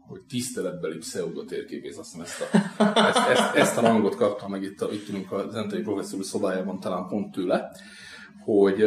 hogy 0.08 0.22
tiszteletbeli 0.22 0.98
pseudotérképész, 0.98 1.98
azt 1.98 2.16
hiszem 2.16 2.26
ezt 2.26 2.42
a, 2.78 3.00
ezt, 3.08 3.28
ezt, 3.30 3.56
ezt 3.56 3.78
a 3.78 3.82
rangot 3.82 4.16
kaptam 4.16 4.52
meg 4.52 4.64
itt, 4.64 4.82
a, 4.82 4.92
itt 4.92 5.10
ülünk 5.10 5.32
a 5.32 5.50
Zentai 5.52 5.82
professzor 5.82 6.24
szobájában, 6.24 6.80
talán 6.80 7.08
pont 7.08 7.32
tőle, 7.32 7.72
hogy, 8.44 8.84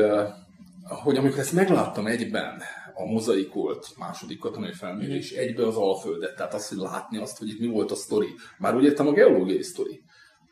hogy 0.82 1.16
amikor 1.16 1.38
ezt 1.38 1.52
megláttam 1.52 2.06
egyben, 2.06 2.62
a 2.98 3.04
mozaikolt 3.04 3.86
második 3.98 4.38
katonai 4.38 4.72
felmérés, 4.72 5.30
egybe 5.30 5.66
az 5.66 5.76
Alföldet, 5.76 6.36
tehát 6.36 6.54
azt, 6.54 6.68
hogy 6.68 6.78
látni 6.78 7.18
azt, 7.18 7.38
hogy 7.38 7.48
itt 7.48 7.60
mi 7.60 7.66
volt 7.66 7.90
a 7.90 7.94
sztori. 7.94 8.34
Már 8.58 8.76
úgy 8.76 8.84
értem 8.84 9.06
a 9.06 9.12
geológiai 9.12 9.62
sztori. 9.62 10.02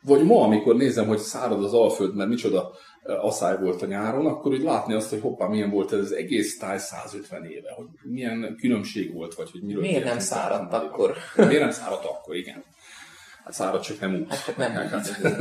Vagy 0.01 0.23
ma, 0.23 0.43
amikor 0.43 0.75
nézem, 0.75 1.07
hogy 1.07 1.17
szárad 1.17 1.63
az 1.63 1.73
Alföld, 1.73 2.15
mert 2.15 2.29
micsoda 2.29 2.71
asszály 3.05 3.57
volt 3.57 3.81
a 3.81 3.85
nyáron, 3.85 4.25
akkor 4.25 4.51
úgy 4.51 4.63
látni 4.63 4.93
azt, 4.93 5.09
hogy 5.09 5.21
hoppá, 5.21 5.47
milyen 5.47 5.69
volt 5.69 5.93
ez 5.93 5.99
az 5.99 6.11
egész 6.11 6.57
táj 6.57 6.77
150 6.77 7.45
éve, 7.45 7.71
hogy 7.75 7.85
milyen 8.03 8.55
különbség 8.59 9.13
volt, 9.13 9.35
vagy 9.35 9.51
hogy 9.51 9.61
miről... 9.61 9.81
Miért 9.81 10.03
nem 10.03 10.19
száradt 10.19 10.73
akkor? 10.73 11.13
Miért 11.35 11.59
nem 11.59 11.71
száradt 11.71 12.05
akkor, 12.05 12.35
igen. 12.35 12.63
Hát 13.45 13.53
száradt, 13.53 13.83
csak 13.83 13.99
nem 13.99 14.13
úgy. 14.13 14.25
Hát 14.29 14.57
nem 14.57 14.71
hát, 14.71 15.07
hát, 15.07 15.37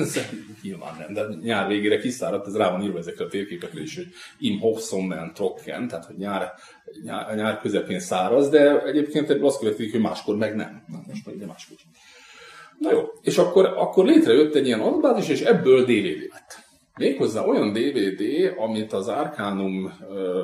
Nyilván 0.62 0.96
nem, 0.98 1.12
de 1.12 1.34
nyár 1.42 1.68
végére 1.68 1.98
kiszáradt, 1.98 2.46
ez 2.46 2.56
rá 2.56 2.70
van 2.70 2.82
írva 2.82 2.98
ezekre 2.98 3.24
a 3.24 3.28
térképekre 3.28 3.80
is, 3.80 3.96
hogy 3.96 4.06
im 4.38 4.60
hochsommern 4.60 5.32
trocken, 5.34 5.88
tehát 5.88 6.04
hogy 6.04 6.16
nyár, 6.16 6.52
nyár, 7.02 7.34
nyár 7.34 7.60
közepén 7.60 8.00
száraz, 8.00 8.48
de 8.48 8.82
egyébként 8.82 9.30
ebből 9.30 9.46
azt 9.46 9.58
következik, 9.58 9.92
hogy 9.92 10.00
máskor 10.00 10.36
meg 10.36 10.54
nem. 10.54 10.84
Na, 10.86 11.00
most 11.06 11.26
meg 11.26 11.46
máskor. 11.46 11.76
Na 12.78 12.92
jó, 12.92 13.02
és 13.22 13.38
akkor, 13.38 13.64
akkor 13.64 14.04
létrejött 14.04 14.54
egy 14.54 14.66
ilyen 14.66 14.80
adatbázis, 14.80 15.28
és 15.28 15.40
ebből 15.40 15.84
DVD 15.84 16.28
lett. 16.32 16.63
Méghozzá 16.98 17.44
olyan 17.44 17.72
DVD, 17.72 18.54
amit 18.58 18.92
az 18.92 19.08
Arcanum 19.08 19.92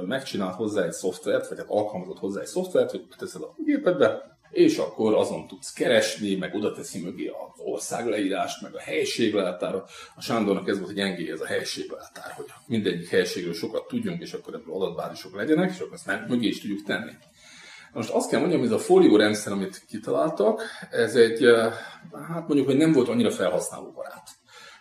megcsinált 0.07 0.55
hozzá 0.55 0.85
egy 0.85 0.93
szoftvert, 0.93 1.49
vagy 1.49 1.59
hát 1.59 1.69
alkalmazott 1.69 2.19
hozzá 2.19 2.41
egy 2.41 2.47
szoftvert, 2.47 2.91
hogy 2.91 3.07
teszed 3.19 3.43
a 3.43 3.55
gépedbe, 3.65 4.39
és 4.51 4.79
akkor 4.79 5.15
azon 5.15 5.47
tudsz 5.47 5.73
keresni, 5.73 6.35
meg 6.35 6.55
oda 6.55 6.73
teszi 6.73 7.01
mögé 7.03 7.27
az 7.27 7.61
országleírást, 7.65 8.63
meg 8.63 8.75
a 8.75 8.79
helységleltár. 8.79 9.75
A 10.17 10.21
Sándornak 10.21 10.69
ez 10.69 10.79
volt 10.79 10.91
a 10.91 10.95
gyengé, 10.95 11.31
ez 11.31 11.41
a 11.41 11.47
helységleltár, 11.47 12.33
hogy 12.37 12.47
mindegyik 12.67 13.09
helységről 13.09 13.55
sokat 13.55 13.87
tudjunk, 13.89 14.21
és 14.21 14.33
akkor 14.33 14.55
ebből 14.55 14.75
adatbázisok 14.75 15.37
legyenek, 15.37 15.71
és 15.71 15.79
akkor 15.79 15.95
ezt 15.95 16.07
meg 16.07 16.29
mögé 16.29 16.47
is 16.47 16.61
tudjuk 16.61 16.83
tenni. 16.83 17.13
Most 17.93 18.11
azt 18.11 18.31
kell 18.31 18.41
mondjam, 18.41 18.61
hogy 18.61 18.71
ez 18.71 18.75
a 18.77 18.79
fólió 18.79 19.17
rendszer, 19.17 19.53
amit 19.53 19.83
kitaláltak, 19.89 20.63
ez 20.91 21.15
egy, 21.15 21.45
hát 22.13 22.47
mondjuk, 22.47 22.67
hogy 22.67 22.77
nem 22.77 22.93
volt 22.93 23.09
annyira 23.09 23.31
felhasználóbarát. 23.31 24.29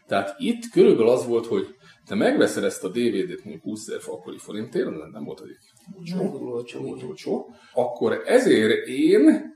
Tehát 0.09 0.35
itt 0.37 0.69
körülbelül 0.69 1.09
az 1.11 1.25
volt, 1.25 1.45
hogy 1.45 1.67
te 2.05 2.15
megveszed 2.15 2.63
ezt 2.63 2.83
a 2.83 2.89
DVD-t 2.89 3.43
mondjuk 3.43 3.63
20 3.63 3.87
ezer 3.87 3.99
akkori 4.05 4.37
forintért, 4.37 4.89
nem 5.11 5.23
volt 5.23 5.41
egy 5.41 5.57
olcsó, 5.97 6.45
olcsó, 6.51 6.81
volt 6.81 7.03
olcsó, 7.03 7.53
akkor 7.73 8.21
ezért 8.25 8.87
én 8.87 9.53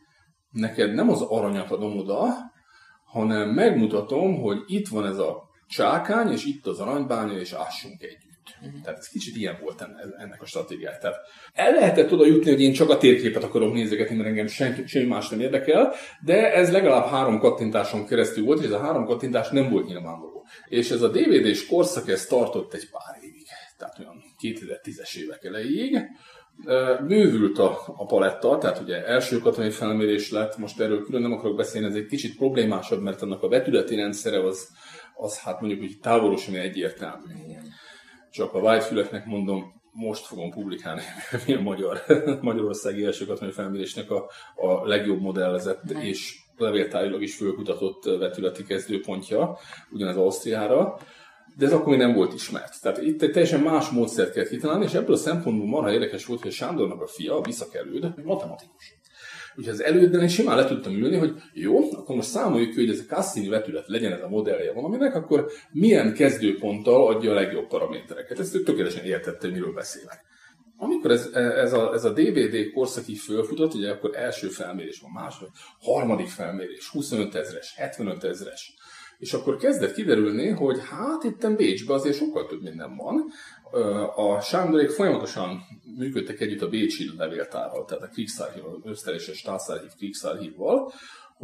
neked 0.51 0.93
nem 0.93 1.09
az 1.09 1.21
aranyat 1.21 1.71
adom 1.71 1.97
oda, 1.97 2.27
hanem 3.05 3.49
megmutatom, 3.49 4.41
hogy 4.41 4.57
itt 4.65 4.87
van 4.87 5.05
ez 5.05 5.17
a 5.17 5.43
csákány, 5.67 6.31
és 6.31 6.45
itt 6.45 6.65
az 6.65 6.79
aranybánya, 6.79 7.39
és 7.39 7.51
ássunk 7.51 8.01
együtt. 8.01 8.32
Uh-huh. 8.65 8.81
Tehát 8.83 8.99
ez 8.99 9.07
kicsit 9.07 9.35
ilyen 9.35 9.57
volt 9.61 9.87
ennek 10.17 10.41
a 10.41 10.45
stratégiája. 10.45 10.97
Tehát 10.97 11.17
el 11.53 11.73
lehetett 11.73 12.11
oda 12.11 12.25
jutni, 12.25 12.51
hogy 12.51 12.61
én 12.61 12.73
csak 12.73 12.89
a 12.89 12.97
térképet 12.97 13.43
akarok 13.43 13.73
nézegetni, 13.73 14.15
mert 14.15 14.27
engem 14.27 14.47
senki, 14.47 14.87
semmi 14.87 15.05
más 15.05 15.29
nem 15.29 15.39
érdekel, 15.39 15.93
de 16.25 16.53
ez 16.53 16.71
legalább 16.71 17.05
három 17.05 17.39
kattintáson 17.39 18.05
keresztül 18.05 18.45
volt, 18.45 18.59
és 18.59 18.65
ez 18.65 18.71
a 18.71 18.79
három 18.79 19.05
kattintás 19.05 19.49
nem 19.49 19.69
volt 19.69 19.87
nyilvánvaló. 19.87 20.45
És 20.67 20.91
ez 20.91 21.01
a 21.01 21.09
DVD-s 21.09 21.67
korszak, 21.67 22.09
ez 22.09 22.25
tartott 22.25 22.73
egy 22.73 22.89
pár 22.89 23.17
évig, 23.21 23.47
tehát 23.77 23.99
olyan 23.99 24.21
2010-es 24.41 25.15
évek 25.15 25.43
elejéig. 25.43 25.99
Bővült 27.07 27.57
a, 27.57 27.79
a 27.85 28.05
paletta, 28.05 28.57
tehát 28.57 28.79
ugye 28.79 29.05
első 29.05 29.39
katonai 29.39 29.69
felmérés 29.69 30.31
lett, 30.31 30.57
most 30.57 30.79
erről 30.79 31.03
külön 31.03 31.21
nem 31.21 31.31
akarok 31.31 31.55
beszélni, 31.55 31.87
ez 31.87 31.95
egy 31.95 32.05
kicsit 32.05 32.37
problémásabb, 32.37 33.01
mert 33.01 33.21
annak 33.21 33.43
a 33.43 33.47
vetületi 33.47 33.95
rendszere 33.95 34.45
az, 34.45 34.67
az 35.15 35.39
hát 35.39 35.59
mondjuk, 35.59 35.81
hogy 35.81 35.99
távolosan 36.01 36.55
egyértelmű. 36.55 37.33
Csak 38.33 38.53
a 38.53 38.59
Whitefüleknek 38.59 39.25
mondom, 39.25 39.81
most 39.91 40.25
fogom 40.25 40.51
publikálni 40.51 41.01
a 41.57 41.61
magyar, 41.61 42.03
Magyarországi 42.41 43.05
első 43.05 43.25
katonai 43.25 43.53
felmérésnek 43.53 44.11
a, 44.11 44.29
a 44.55 44.87
legjobb 44.87 45.21
modellezett 45.21 45.93
mm. 45.93 45.99
és 45.99 46.39
levéltárilag 46.57 47.21
is 47.21 47.35
fölkutatott 47.35 48.03
vetületi 48.03 48.63
kezdőpontja, 48.63 49.57
ugyanez 49.91 50.17
Ausztriára, 50.17 50.97
de 51.57 51.65
ez 51.65 51.73
akkor 51.73 51.87
még 51.87 51.97
nem 51.97 52.13
volt 52.13 52.33
ismert. 52.33 52.81
Tehát 52.81 53.01
itt 53.01 53.21
egy 53.21 53.31
teljesen 53.31 53.59
más 53.59 53.89
módszert 53.89 54.33
kell 54.33 54.47
kitalálni, 54.47 54.85
és 54.85 54.93
ebből 54.93 55.15
a 55.15 55.17
szempontból 55.17 55.67
marha 55.67 55.91
érdekes 55.91 56.25
volt, 56.25 56.41
hogy 56.41 56.51
Sándornak 56.51 57.01
a 57.01 57.07
fia, 57.07 57.37
a 57.37 57.41
visszakerülőd, 57.41 58.23
matematikus. 58.23 59.02
Úgyhogy 59.55 59.73
az 59.73 59.83
elődben 59.83 60.21
én 60.21 60.27
simán 60.27 60.57
le 60.57 60.65
tudtam 60.65 60.93
ülni, 60.93 61.17
hogy 61.17 61.33
jó, 61.53 61.91
akkor 61.91 62.15
most 62.15 62.29
számoljuk 62.29 62.69
ki, 62.69 62.79
hogy 62.79 62.89
ez 62.89 63.03
a 63.07 63.13
Cassini 63.13 63.47
vetület 63.47 63.87
legyen 63.87 64.11
ez 64.11 64.21
a 64.21 64.29
modellje 64.29 64.73
valaminek, 64.73 65.15
akkor 65.15 65.51
milyen 65.71 66.13
kezdőponttal 66.13 67.07
adja 67.07 67.31
a 67.31 67.33
legjobb 67.33 67.67
paramétereket. 67.67 68.39
Ezt 68.39 68.63
tökéletesen 68.65 69.05
értette, 69.05 69.47
hogy 69.47 69.51
miről 69.51 69.73
beszélek. 69.73 70.31
Amikor 70.83 71.11
ez, 71.11 71.25
ez, 71.33 71.73
a, 71.73 71.93
ez 71.93 72.05
a 72.05 72.13
DVD 72.13 72.71
korszak 72.73 73.07
így 73.07 73.17
fölfutott, 73.17 73.73
ugye 73.73 73.91
akkor 73.91 74.15
első 74.15 74.47
felmérés 74.47 74.99
van, 74.99 75.11
második, 75.11 75.53
harmadik 75.81 76.27
felmérés, 76.27 76.89
25 76.89 77.35
ezres, 77.35 77.73
75 77.77 78.23
ezres, 78.23 78.73
és 79.17 79.33
akkor 79.33 79.57
kezdett 79.57 79.93
kiderülni, 79.93 80.47
hogy 80.47 80.79
hát 80.89 81.23
itt 81.23 81.55
Bécsben 81.55 81.95
azért 81.95 82.15
sokkal 82.15 82.45
több 82.45 82.61
minden 82.61 82.95
van. 82.95 83.31
A 84.15 84.41
Sándorék 84.41 84.89
folyamatosan 84.89 85.61
működtek 85.97 86.39
együtt 86.39 86.61
a 86.61 86.69
Bécsi 86.69 87.09
levéltárral, 87.17 87.85
tehát 87.85 88.03
a 88.03 88.07
Kriegsarchiv, 88.07 88.63
Österreiches 88.83 89.37
Staatsarchiv 89.37 89.89
Kriegsarchivval, 89.97 90.93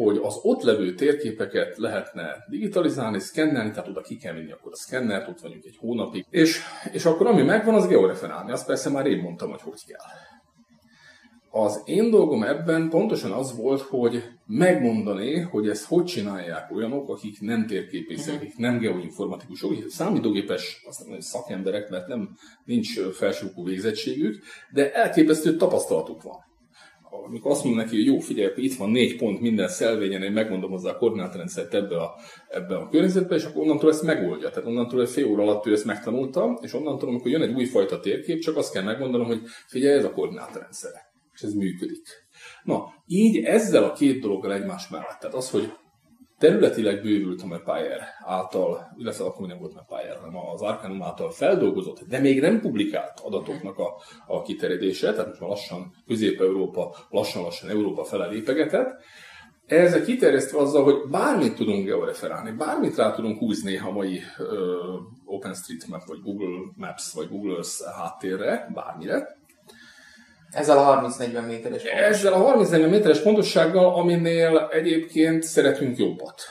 hogy 0.03 0.19
az 0.23 0.39
ott 0.41 0.61
levő 0.61 0.93
térképeket 0.93 1.77
lehetne 1.77 2.45
digitalizálni, 2.49 3.19
szkennelni, 3.19 3.71
tehát 3.71 3.87
oda 3.87 4.01
ki 4.01 4.17
kell 4.17 4.33
vinni 4.33 4.51
akkor 4.51 4.71
a 4.71 4.75
szkennert, 4.75 5.27
ott 5.27 5.39
vagyunk 5.39 5.65
egy 5.65 5.77
hónapig, 5.79 6.25
és, 6.29 6.61
és 6.91 7.05
akkor 7.05 7.27
ami 7.27 7.41
megvan, 7.41 7.75
az 7.75 7.87
georeferálni. 7.87 8.51
Azt 8.51 8.65
persze 8.65 8.89
már 8.89 9.05
én 9.05 9.21
mondtam, 9.21 9.49
hogy 9.49 9.61
hogy 9.61 9.85
kell. 9.87 10.05
Az 11.51 11.81
én 11.85 12.09
dolgom 12.09 12.43
ebben 12.43 12.89
pontosan 12.89 13.31
az 13.31 13.57
volt, 13.57 13.81
hogy 13.81 14.23
megmondani, 14.45 15.39
hogy 15.39 15.69
ezt 15.69 15.85
hogy 15.85 16.03
csinálják 16.03 16.71
olyanok, 16.71 17.09
akik 17.09 17.41
nem 17.41 17.67
térképészek, 17.67 18.35
akik 18.35 18.57
nem 18.57 18.77
geoinformatikusok, 18.77 19.89
számítógépes 19.89 20.85
szakemberek, 21.19 21.89
mert 21.89 22.07
nem 22.07 22.29
nincs 22.65 22.99
felsőfokú 23.01 23.65
végzettségük, 23.65 24.43
de 24.73 24.93
elképesztő 24.93 25.55
tapasztalatuk 25.55 26.21
van 26.21 26.48
amikor 27.09 27.51
azt 27.51 27.63
mondom 27.63 27.83
neki, 27.83 27.95
hogy 27.95 28.05
jó, 28.05 28.19
figyelj, 28.19 28.51
itt 28.55 28.77
van 28.77 28.89
négy 28.89 29.15
pont 29.15 29.41
minden 29.41 29.67
szelvényen, 29.67 30.23
én 30.23 30.31
megmondom 30.31 30.71
hozzá 30.71 30.91
a 30.91 30.97
koordinátrendszert 30.97 31.73
ebbe 31.73 32.01
a, 32.01 32.15
ebbe 32.49 32.75
a 32.75 32.89
környezetbe, 32.89 33.35
és 33.35 33.43
akkor 33.43 33.61
onnantól 33.61 33.89
ezt 33.89 34.03
megoldja. 34.03 34.49
Tehát 34.49 34.67
onnantól 34.69 35.01
egy 35.01 35.09
fél 35.09 35.25
óra 35.25 35.43
alatt 35.43 35.65
ő 35.65 35.71
ezt 35.73 35.85
megtanulta, 35.85 36.59
és 36.61 36.73
onnantól, 36.73 37.09
amikor 37.09 37.31
jön 37.31 37.41
egy 37.41 37.55
újfajta 37.55 37.99
térkép, 37.99 38.39
csak 38.39 38.57
azt 38.57 38.73
kell 38.73 38.83
megmondanom, 38.83 39.27
hogy 39.27 39.41
figyelj, 39.67 39.97
ez 39.97 40.05
a 40.05 40.11
koordinátorrendszer. 40.11 40.91
És 41.33 41.41
ez 41.41 41.53
működik. 41.53 42.07
Na, 42.63 42.93
így 43.05 43.37
ezzel 43.43 43.83
a 43.83 43.91
két 43.91 44.21
dologgal 44.21 44.53
egymás 44.53 44.87
mellett. 44.87 45.19
Tehát 45.19 45.35
az, 45.35 45.49
hogy 45.49 45.71
területileg 46.39 47.01
bővült 47.01 47.41
a 47.41 47.45
Mapire 47.45 48.15
által, 48.25 48.91
illetve 48.97 49.23
akkor 49.23 49.47
nem 49.47 49.59
volt 49.59 49.73
Mapire, 49.73 50.17
hanem 50.17 50.37
az 50.53 50.61
Arcanum 50.61 51.03
által 51.03 51.31
feldolgozott, 51.31 51.99
de 52.07 52.19
még 52.19 52.41
nem 52.41 52.61
publikált 52.61 53.19
adatoknak 53.23 53.77
a, 53.77 54.01
a 54.27 54.41
kiterjedése, 54.41 55.11
tehát 55.11 55.27
most 55.27 55.39
már 55.39 55.49
lassan 55.49 55.93
Közép-Európa, 56.07 56.95
lassan-lassan 57.09 57.69
Európa 57.69 58.03
fele 58.03 58.27
lépegetett, 58.27 58.89
ezzel 59.65 60.03
kiterjesztve 60.03 60.59
azzal, 60.59 60.83
hogy 60.83 61.09
bármit 61.09 61.55
tudunk 61.55 61.85
georeferálni, 61.85 62.51
bármit 62.51 62.95
rá 62.95 63.11
tudunk 63.11 63.39
húzni 63.39 63.77
a 63.77 63.91
mai 63.91 64.19
OpenStreetMap, 65.25 66.05
vagy 66.05 66.21
Google 66.21 66.71
Maps, 66.75 67.13
vagy 67.13 67.29
Google 67.29 67.53
Earth 67.53 67.97
háttérre, 67.97 68.69
bármire, 68.73 69.38
ezzel 70.51 70.77
a 70.77 71.09
30-40 71.09 71.47
méteres 71.47 71.83
pontossággal. 71.83 72.03
Ezzel 72.03 72.33
a 72.33 72.55
30-40 72.65 72.89
méteres 72.89 73.19
pontossággal, 73.19 73.93
aminél 73.93 74.67
egyébként 74.71 75.43
szeretünk 75.43 75.97
jobbat. 75.97 76.41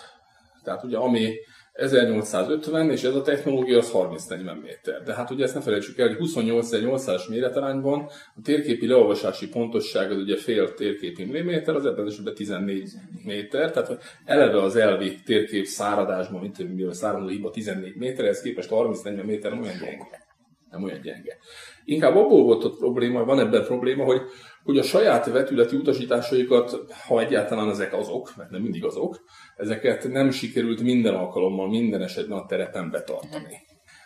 Tehát 0.63 0.85
ugye 0.85 0.97
ami 0.97 1.35
1850, 1.79 2.91
és 2.91 3.03
ez 3.03 3.15
a 3.15 3.23
technológia 3.23 3.79
az 3.79 3.91
30-40 3.95 4.63
méter. 4.63 5.03
De 5.03 5.15
hát 5.15 5.31
ugye 5.31 5.45
ezt 5.45 5.55
ne 5.55 5.61
felejtsük 5.61 5.99
el, 5.99 6.07
hogy 6.07 6.31
28-800-as 6.35 7.29
méretarányban 7.29 8.09
a 8.35 8.41
térképi 8.45 8.87
leolvasási 8.87 9.49
pontosság 9.49 10.11
az 10.11 10.17
ugye 10.17 10.37
fél 10.37 10.75
térképi 10.75 11.25
milliméter, 11.25 11.75
az 11.75 11.87
ebben 11.87 12.07
esetben 12.07 12.35
14 12.35 12.91
méter, 13.25 13.71
tehát 13.71 14.03
eleve 14.25 14.63
az 14.63 14.77
elvi 14.77 15.23
térkép 15.25 15.65
száradásban, 15.65 16.41
mint 16.41 16.75
mivel 16.75 16.93
száradó 16.93 17.27
hiba 17.27 17.51
14 17.51 17.97
méter, 17.97 18.25
ez 18.25 18.41
képest 18.41 18.69
30-40 18.73 19.25
méter 19.25 19.53
olyan 19.53 19.79
gyenge. 19.81 20.28
Nem 20.71 20.83
olyan 20.83 21.01
gyenge. 21.01 21.37
Inkább 21.85 22.17
abból 22.17 22.43
volt 22.43 22.65
a 22.65 22.71
probléma, 22.71 23.25
van 23.25 23.39
ebben 23.41 23.65
probléma, 23.65 24.05
hogy, 24.05 24.21
hogy 24.65 24.79
a 24.79 24.83
saját 24.83 25.27
vetületi 25.27 25.77
utasításaikat, 25.77 26.93
ha 27.07 27.21
egyáltalán 27.21 27.69
ezek 27.69 27.93
azok, 27.93 28.33
mert 28.37 28.51
nem 28.51 28.63
mindig 28.63 28.85
azok, 28.85 29.21
ezeket 29.57 30.09
nem 30.09 30.31
sikerült 30.31 30.83
minden 30.83 31.15
alkalommal, 31.15 31.69
minden 31.69 32.03
esetben 32.03 32.39
a 32.39 32.47
terepen 32.47 32.91
betartani. 32.91 33.57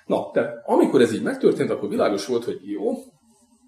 Na, 0.07 0.31
tehát 0.31 0.63
amikor 0.65 1.01
ez 1.01 1.15
így 1.15 1.23
megtörtént, 1.23 1.71
akkor 1.71 1.89
világos 1.89 2.27
volt, 2.27 2.45
hogy 2.45 2.59
jó, 2.63 2.93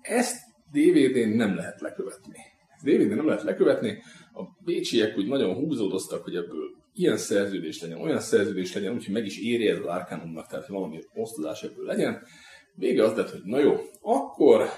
ezt 0.00 0.36
DVD-n 0.72 1.36
nem 1.36 1.54
lehet 1.54 1.80
lekövetni. 1.80 2.38
DVD-n 2.82 3.14
nem 3.14 3.26
lehet 3.26 3.42
lekövetni, 3.42 4.02
a 4.32 4.42
bécsiek 4.64 5.16
úgy 5.16 5.26
nagyon 5.26 5.54
húzódoztak, 5.54 6.22
hogy 6.24 6.36
ebből 6.36 6.82
ilyen 6.92 7.16
szerződés 7.16 7.80
legyen, 7.80 8.00
olyan 8.00 8.20
szerződés 8.20 8.74
legyen, 8.74 8.94
úgyhogy 8.94 9.14
meg 9.14 9.24
is 9.24 9.38
érje 9.38 9.72
ez 9.72 9.78
az 9.78 9.84
Arcanumnak, 9.84 10.46
tehát 10.46 10.66
valami 10.66 10.98
osztozás 11.14 11.62
ebből 11.62 11.84
legyen, 11.84 12.22
Vége 12.76 13.04
az 13.04 13.16
lett, 13.16 13.30
hogy 13.30 13.40
na 13.44 13.58
jó, 13.58 13.74
akkor, 14.00 14.68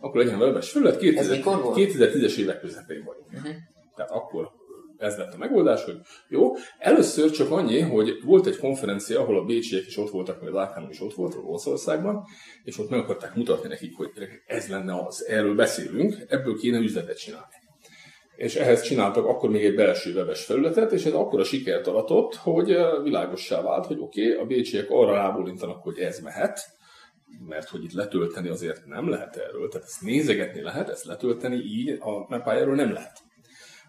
akkor 0.00 0.24
legyen 0.24 0.40
webes 0.40 0.70
felület, 0.70 0.98
2010-es 1.00 2.36
évek 2.36 2.60
közepén 2.60 3.04
vagyunk. 3.04 3.32
Uh-huh. 3.32 3.54
Tehát 3.94 4.10
akkor 4.10 4.50
ez 4.98 5.16
lett 5.16 5.32
a 5.32 5.36
megoldás, 5.36 5.84
hogy 5.84 5.96
jó, 6.28 6.52
először 6.78 7.30
csak 7.30 7.50
annyi, 7.50 7.80
hogy 7.80 8.22
volt 8.24 8.46
egy 8.46 8.58
konferencia, 8.58 9.20
ahol 9.20 9.38
a 9.38 9.44
bécsiek 9.44 9.86
is 9.86 9.96
ott 9.96 10.10
voltak, 10.10 10.40
meg 10.40 10.54
az 10.54 10.60
Árkánum 10.60 10.90
is 10.90 11.00
ott 11.00 11.14
volt, 11.14 11.36
Olaszországban, 11.44 12.24
és 12.64 12.78
ott 12.78 12.90
meg 12.90 13.00
akarták 13.00 13.34
mutatni 13.34 13.68
nekik, 13.68 13.96
hogy 13.96 14.10
ez 14.46 14.68
lenne 14.68 15.04
az, 15.06 15.26
erről 15.26 15.54
beszélünk, 15.54 16.14
ebből 16.28 16.58
kéne 16.58 16.78
üzletet 16.78 17.18
csinálni. 17.18 17.54
És 18.36 18.54
ehhez 18.54 18.82
csináltak 18.82 19.26
akkor 19.26 19.50
még 19.50 19.64
egy 19.64 19.74
belső 19.74 20.14
webes 20.14 20.44
felületet, 20.44 20.92
és 20.92 21.04
ez 21.04 21.12
akkor 21.12 21.40
a 21.40 21.44
sikert 21.44 21.86
aratott, 21.86 22.34
hogy 22.34 22.76
világossá 23.02 23.62
vált, 23.62 23.86
hogy 23.86 23.98
oké, 24.00 24.32
okay, 24.32 24.42
a 24.42 24.46
bécsiek 24.46 24.90
arra 24.90 25.12
rábólintanak, 25.12 25.82
hogy 25.82 25.98
ez 25.98 26.20
mehet, 26.20 26.60
mert 27.48 27.68
hogy 27.68 27.84
itt 27.84 27.92
letölteni 27.92 28.48
azért 28.48 28.86
nem 28.86 29.08
lehet 29.08 29.36
erről, 29.36 29.68
tehát 29.68 29.86
ezt 29.86 30.02
nézegetni 30.02 30.62
lehet, 30.62 30.88
ezt 30.88 31.04
letölteni 31.04 31.56
így 31.56 31.88
a 31.88 32.26
Mapire-ről 32.28 32.74
nem 32.74 32.92
lehet. 32.92 33.22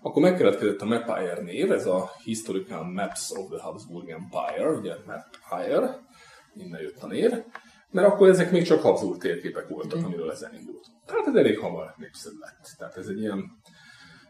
Akkor 0.02 0.22
megkeletkezett 0.22 0.82
a 0.82 0.86
Mapire 0.86 1.42
név, 1.42 1.72
ez 1.72 1.86
a 1.86 2.12
Historical 2.24 2.84
Maps 2.84 3.32
of 3.32 3.50
the 3.50 3.62
Habsburg 3.62 4.10
Empire, 4.10 4.70
ugye 4.70 4.94
Mapire, 5.06 6.00
innen 6.56 6.82
jött 6.82 7.04
a 7.04 7.08
név, 7.08 7.32
mert 7.92 8.08
akkor 8.08 8.30
ezek 8.30 8.52
még 8.52 8.66
csak 8.66 8.82
Habsburg 8.82 9.20
térképek 9.20 9.68
voltak, 9.68 10.00
mhm. 10.00 10.06
amiről 10.06 10.32
ezen 10.32 10.54
indult. 10.54 10.86
Tehát 11.06 11.28
ez 11.28 11.36
elég 11.36 11.60
hamar 11.60 11.94
népszerű 11.98 12.36
lett. 12.40 12.76
Tehát 12.78 12.98
ez 12.98 13.08
egy 13.08 13.20
ilyen 13.20 13.60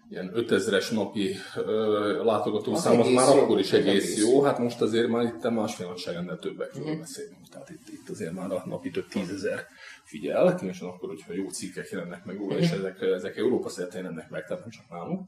ilyen 0.10 0.32
5000-es 0.36 0.94
napi 0.94 1.36
ö, 1.56 2.24
látogató 2.24 2.74
az 2.74 2.86
az 2.86 3.10
már 3.10 3.36
jó, 3.36 3.42
akkor 3.42 3.60
is 3.60 3.72
egész, 3.72 3.88
egész 3.88 4.18
jó. 4.18 4.42
Hát 4.42 4.60
most 4.60 4.82
azért 4.82 5.08
már 5.08 5.24
itt 5.24 5.50
másfél 5.50 5.88
nagyságrendel 5.88 6.40
többekről 6.40 6.96
mm. 6.96 7.00
beszélünk. 7.00 7.48
Tehát 7.52 7.70
itt, 7.70 7.88
itt 7.88 8.10
azért 8.10 8.34
már 8.34 8.52
a 8.52 8.64
napi 8.66 8.90
több 8.90 9.08
tízezer 9.08 9.66
figyel, 10.04 10.56
különösen 10.56 10.88
akkor, 10.88 11.10
hogyha 11.10 11.34
jó 11.34 11.50
cikkek 11.50 11.90
jelennek 11.92 12.26
meg 12.26 12.38
róla, 12.38 12.58
és 12.58 12.70
ezek, 12.70 13.02
ezek 13.02 13.38
Európa 13.38 13.70
szerte 13.70 13.98
jelennek 13.98 14.30
meg, 14.30 14.46
tehát 14.46 14.62
nem 14.62 14.72
csak 14.72 14.90
nálunk. 14.90 15.28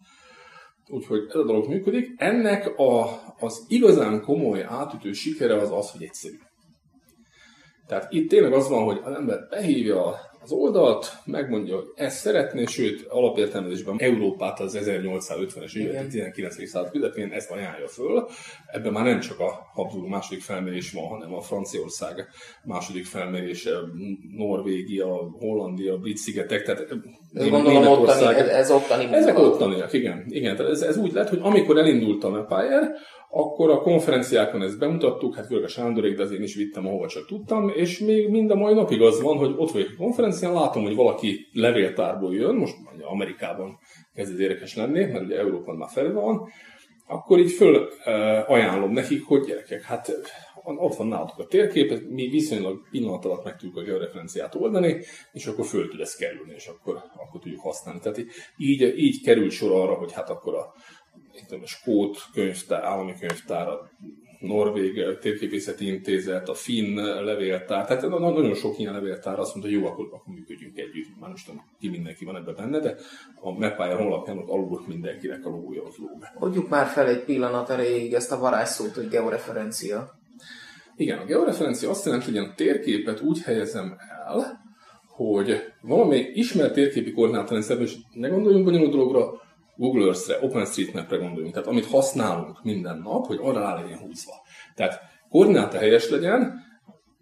Úgyhogy 0.87 1.25
ez 1.29 1.35
a 1.35 1.43
dolog 1.43 1.67
működik. 1.67 2.13
Ennek 2.17 2.77
a, 2.77 3.21
az 3.39 3.65
igazán 3.67 4.21
komoly 4.21 4.63
átütő 4.63 5.11
sikere 5.11 5.57
az 5.57 5.71
az, 5.71 5.91
hogy 5.91 6.03
egyszerű. 6.03 6.37
Tehát 7.87 8.13
itt 8.13 8.29
tényleg 8.29 8.53
az 8.53 8.69
van, 8.69 8.83
hogy 8.83 8.99
az 9.03 9.13
ember 9.13 9.47
behívja 9.49 10.28
az 10.51 10.57
oldalt, 10.57 11.13
megmondja, 11.25 11.75
hogy 11.75 11.85
ezt 11.95 12.17
szeretné, 12.17 12.65
sőt, 12.65 13.05
alapértelmezésben 13.09 13.95
Európát 13.97 14.59
az 14.59 14.77
1850-es 14.81 15.75
évek, 15.75 16.07
19. 16.07 16.67
század 16.67 16.91
közepén 16.91 17.31
ezt 17.31 17.51
ajánlja 17.51 17.87
föl. 17.87 18.27
Ebben 18.65 18.91
már 18.91 19.05
nem 19.05 19.19
csak 19.19 19.39
a 19.39 19.69
Habsburg 19.73 20.07
második 20.07 20.41
felmérés 20.41 20.91
van, 20.91 21.07
hanem 21.07 21.33
a 21.33 21.41
Franciaország 21.41 22.27
második 22.63 23.05
felmérése, 23.05 23.71
Norvégia, 24.37 25.07
Hollandia, 25.39 25.97
Brit 25.97 26.17
szigetek, 26.17 26.63
tehát 26.63 26.87
Gondolom 27.33 27.87
ottani, 27.87 28.35
ez, 28.35 28.47
ez 28.47 28.71
ottani. 28.71 29.07
Ezek 29.11 29.39
ottaniak, 29.39 29.93
igen. 29.93 30.25
igen 30.29 30.55
tehát 30.55 30.71
ez, 30.71 30.81
ez 30.81 30.97
úgy 30.97 31.13
lett, 31.13 31.29
hogy 31.29 31.39
amikor 31.41 31.77
elindult 31.77 32.23
a 32.23 32.37
Empire, 32.37 32.91
akkor 33.31 33.69
a 33.69 33.81
konferenciákon 33.81 34.61
ezt 34.61 34.79
bemutattuk, 34.79 35.35
hát 35.35 35.45
főleg 35.45 35.63
a 35.63 35.67
Sándorék, 35.67 36.15
de 36.15 36.23
azért 36.23 36.41
is 36.41 36.55
vittem, 36.55 36.87
ahova 36.87 37.07
csak 37.07 37.25
tudtam, 37.25 37.69
és 37.69 37.99
még 37.99 38.29
mind 38.29 38.51
a 38.51 38.55
mai 38.55 38.73
napig 38.73 39.01
az 39.01 39.21
van, 39.21 39.37
hogy 39.37 39.53
ott 39.57 39.71
vagyok 39.71 39.89
a 39.93 40.01
konferencián, 40.03 40.53
látom, 40.53 40.83
hogy 40.83 40.95
valaki 40.95 41.47
levéltárból 41.53 42.33
jön, 42.33 42.55
most 42.55 42.75
Amerikában 43.01 43.77
kezd 44.13 44.33
ez 44.33 44.39
érdekes 44.39 44.75
lenni, 44.75 45.05
mert 45.05 45.25
ugye 45.25 45.37
Európán 45.37 45.75
már 45.75 45.89
felve 45.89 46.19
van, 46.19 46.47
akkor 47.07 47.39
így 47.39 47.51
föl 47.51 47.89
ajánlom 48.47 48.91
nekik, 48.91 49.23
hogy 49.25 49.45
gyerekek, 49.45 49.81
hát 49.81 50.11
ott 50.63 50.95
van 50.95 51.07
nálatok 51.07 51.39
a 51.39 51.45
térkép, 51.45 52.01
mi 52.09 52.27
viszonylag 52.27 52.89
pillanat 52.91 53.25
alatt 53.25 53.43
meg 53.43 53.55
tudjuk 53.55 53.77
a 53.77 53.81
georeferenciát 53.81 54.55
oldani, 54.55 55.01
és 55.31 55.45
akkor 55.45 55.65
föl 55.65 55.89
tud 55.89 55.99
ez 55.99 56.15
kerülni, 56.15 56.53
és 56.55 56.67
akkor, 56.67 56.95
akkor 56.95 57.41
tudjuk 57.41 57.61
használni. 57.61 57.99
Tehát 57.99 58.17
így, 58.57 58.93
így 58.97 59.21
kerül 59.23 59.49
sor 59.49 59.71
arra, 59.71 59.93
hogy 59.93 60.11
hát 60.11 60.29
akkor 60.29 60.55
a 60.55 60.73
a 61.49 61.67
Skót 61.67 62.17
könyvtár, 62.33 62.83
állami 62.83 63.13
könyvtár, 63.19 63.67
a 63.67 63.89
Norvég 64.39 65.17
térképészeti 65.19 65.87
intézet, 65.87 66.49
a 66.49 66.53
Finn 66.53 66.95
levéltár, 66.95 67.85
tehát 67.85 68.09
nagyon 68.09 68.53
sok 68.53 68.79
ilyen 68.79 68.93
levéltár 68.93 69.39
azt 69.39 69.55
mondta, 69.55 69.71
hogy 69.71 69.81
jó, 69.81 69.87
akkor, 69.87 70.05
akkor 70.11 70.33
működjünk 70.33 70.77
együtt. 70.77 71.19
Már 71.19 71.29
most 71.29 71.45
tudom, 71.45 71.61
ki 71.79 71.89
mindenki 71.89 72.25
van 72.25 72.35
ebben 72.35 72.55
benne, 72.55 72.79
de 72.79 72.95
a 73.41 73.51
Mapire 73.51 73.95
honlapján 73.95 74.37
ott 74.37 74.49
alul 74.49 74.83
mindenkinek 74.87 75.45
a 75.45 75.49
logója 75.49 75.83
az 75.83 75.95
lóg. 75.97 76.27
Adjuk 76.39 76.69
már 76.69 76.85
fel 76.85 77.07
egy 77.07 77.23
pillanat 77.23 77.69
erejéig 77.69 78.13
ezt 78.13 78.31
a 78.31 78.39
varázsszót, 78.39 78.93
hogy 78.93 79.07
georeferencia. 79.07 80.19
Igen, 80.95 81.17
a 81.17 81.25
georeferencia 81.25 81.89
azt 81.89 82.05
jelenti, 82.05 82.25
hogy 82.25 82.37
a 82.37 82.53
térképet 82.55 83.21
úgy 83.21 83.41
helyezem 83.41 83.95
el, 84.27 84.61
hogy 85.07 85.63
valami 85.81 86.17
ismert 86.33 86.73
térképi 86.73 87.11
koordinátorrendszerben, 87.11 87.85
és 87.85 87.95
ne 88.13 88.27
gondoljunk 88.27 88.65
bonyolult 88.65 88.91
dologra, 88.91 89.41
Google 89.79 90.05
Earth-re, 90.05 90.37
OpenStreetMap-re 90.41 91.17
gondoljunk, 91.17 91.53
tehát 91.53 91.67
amit 91.67 91.85
használunk 91.85 92.63
minden 92.63 92.97
nap, 92.97 93.25
hogy 93.25 93.39
arra 93.41 93.59
rá 93.59 93.81
legyen 93.81 93.97
húzva. 93.97 94.33
Tehát 94.75 94.99
koordináta 95.29 95.77
helyes 95.77 96.09
legyen, 96.09 96.53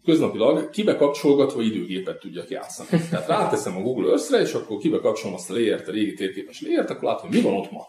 köznapilag 0.03 0.69
kibe 0.69 0.95
kapcsolgatva 0.95 1.61
időgépet 1.61 2.19
tudjak 2.19 2.49
játszani. 2.49 2.89
Tehát 3.09 3.27
ráteszem 3.27 3.77
a 3.77 3.81
Google 3.81 4.09
Earth-re, 4.09 4.39
és 4.39 4.53
akkor 4.53 4.77
kibe 4.77 4.99
kapcsolom 4.99 5.35
azt 5.35 5.49
a 5.49 5.53
layer 5.53 5.83
a 5.87 5.91
régi 5.91 6.13
térképes 6.13 6.61
layer 6.61 6.91
akkor 6.91 7.03
látom, 7.03 7.27
hogy 7.27 7.37
mi 7.37 7.43
van 7.43 7.53
ott 7.53 7.71
ma. 7.71 7.87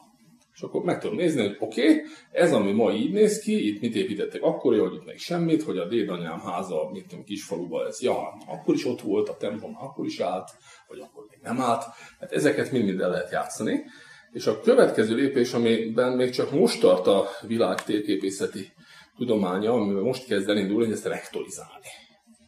És 0.54 0.61
akkor 0.61 0.83
meg 0.83 1.00
tudom 1.00 1.16
nézni, 1.16 1.40
hogy 1.40 1.57
oké, 1.59 1.83
okay, 1.83 2.02
ez 2.33 2.52
ami 2.52 2.72
ma 2.72 2.92
így 2.92 3.12
néz 3.12 3.38
ki, 3.38 3.66
itt 3.66 3.81
mit 3.81 3.94
építettek 3.94 4.42
akkor, 4.42 4.78
hogy 4.78 4.94
itt 4.94 5.04
meg 5.04 5.18
semmit, 5.18 5.62
hogy 5.62 5.78
a 5.78 5.88
dédanyám 5.88 6.40
háza, 6.40 6.88
mint 6.92 7.07
tudom, 7.09 7.24
kisfaluba, 7.24 7.87
ez, 7.87 8.02
ja, 8.02 8.16
akkor 8.46 8.74
is 8.74 8.87
ott 8.87 9.00
volt, 9.00 9.28
a 9.28 9.37
templom 9.37 9.76
akkor 9.81 10.07
is 10.07 10.20
állt, 10.20 10.50
vagy 10.88 10.98
akkor 10.98 11.24
még 11.31 11.38
nem 11.42 11.61
állt. 11.61 11.85
Hát 12.20 12.33
ezeket 12.33 12.72
mind-mind 12.72 13.00
el 13.00 13.11
lehet 13.11 13.31
játszani. 13.31 13.85
És 14.32 14.46
a 14.46 14.60
következő 14.60 15.14
lépés, 15.14 15.52
amiben 15.52 16.12
még 16.12 16.30
csak 16.30 16.50
most 16.50 16.80
tart 16.80 17.06
a 17.06 17.28
világ 17.46 17.84
térképészeti 17.84 18.72
tudománya, 19.16 19.72
amivel 19.72 20.02
most 20.02 20.26
kezd 20.26 20.48
elindulni, 20.48 20.84
hogy 20.84 20.94
ezt 20.94 21.06
rektolizálni 21.06 21.88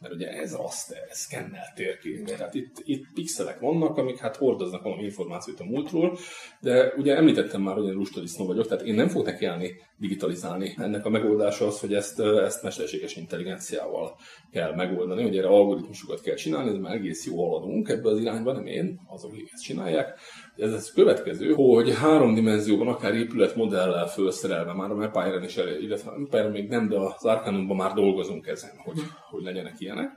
mert 0.01 0.13
ugye 0.13 0.29
ez 0.31 0.55
raster, 0.55 1.07
ez 1.09 1.17
szkennel 1.17 1.73
térkép. 1.75 2.25
Tehát 2.25 2.53
itt, 2.53 2.75
itt 2.83 3.05
pixelek 3.13 3.59
vannak, 3.59 3.97
amik 3.97 4.17
hát 4.17 4.35
hordoznak 4.35 4.83
valami 4.83 5.03
információt 5.03 5.59
a 5.59 5.63
múltról, 5.63 6.17
de 6.59 6.93
ugye 6.97 7.15
említettem 7.15 7.61
már, 7.61 7.75
hogy 7.75 7.87
én 7.87 7.93
lustadisznó 7.93 8.45
vagyok, 8.45 8.67
tehát 8.67 8.85
én 8.85 8.95
nem 8.95 9.07
fogok 9.07 9.25
nekiállni 9.25 9.71
digitalizálni. 9.97 10.73
Ennek 10.77 11.05
a 11.05 11.09
megoldása 11.09 11.65
az, 11.65 11.79
hogy 11.79 11.93
ezt, 11.93 12.19
ezt 12.19 12.63
mesterséges 12.63 13.15
intelligenciával 13.15 14.17
kell 14.51 14.75
megoldani, 14.75 15.21
hogy 15.21 15.37
erre 15.37 15.47
algoritmusokat 15.47 16.21
kell 16.21 16.35
csinálni, 16.35 16.69
ez 16.69 16.77
már 16.77 16.95
egész 16.95 17.25
jó 17.25 17.47
haladunk 17.47 17.89
ebbe 17.89 18.09
az 18.09 18.19
irányba, 18.19 18.53
nem 18.53 18.65
én, 18.65 18.99
azok, 19.07 19.31
akik 19.31 19.49
ezt 19.53 19.63
csinálják. 19.63 20.19
Ez 20.57 20.73
az 20.73 20.91
következő, 20.91 21.53
hogy 21.53 21.95
három 21.95 22.33
dimenzióban, 22.33 22.87
akár 22.87 23.13
épületmodellel 23.13 24.07
felszerelve, 24.07 24.73
már 24.73 24.91
a 24.91 25.01
Empire-en 25.03 25.43
is, 25.43 25.57
illetve 25.57 26.11
Empire 26.11 26.49
még 26.49 26.69
nem, 26.69 26.87
de 26.87 26.97
az 26.97 27.25
Arcanumban 27.25 27.77
már 27.77 27.93
dolgozunk 27.93 28.47
ezen, 28.47 28.71
hogy, 28.77 28.99
hogy 29.29 29.43
legyenek 29.43 29.79
ilyenek. 29.79 30.09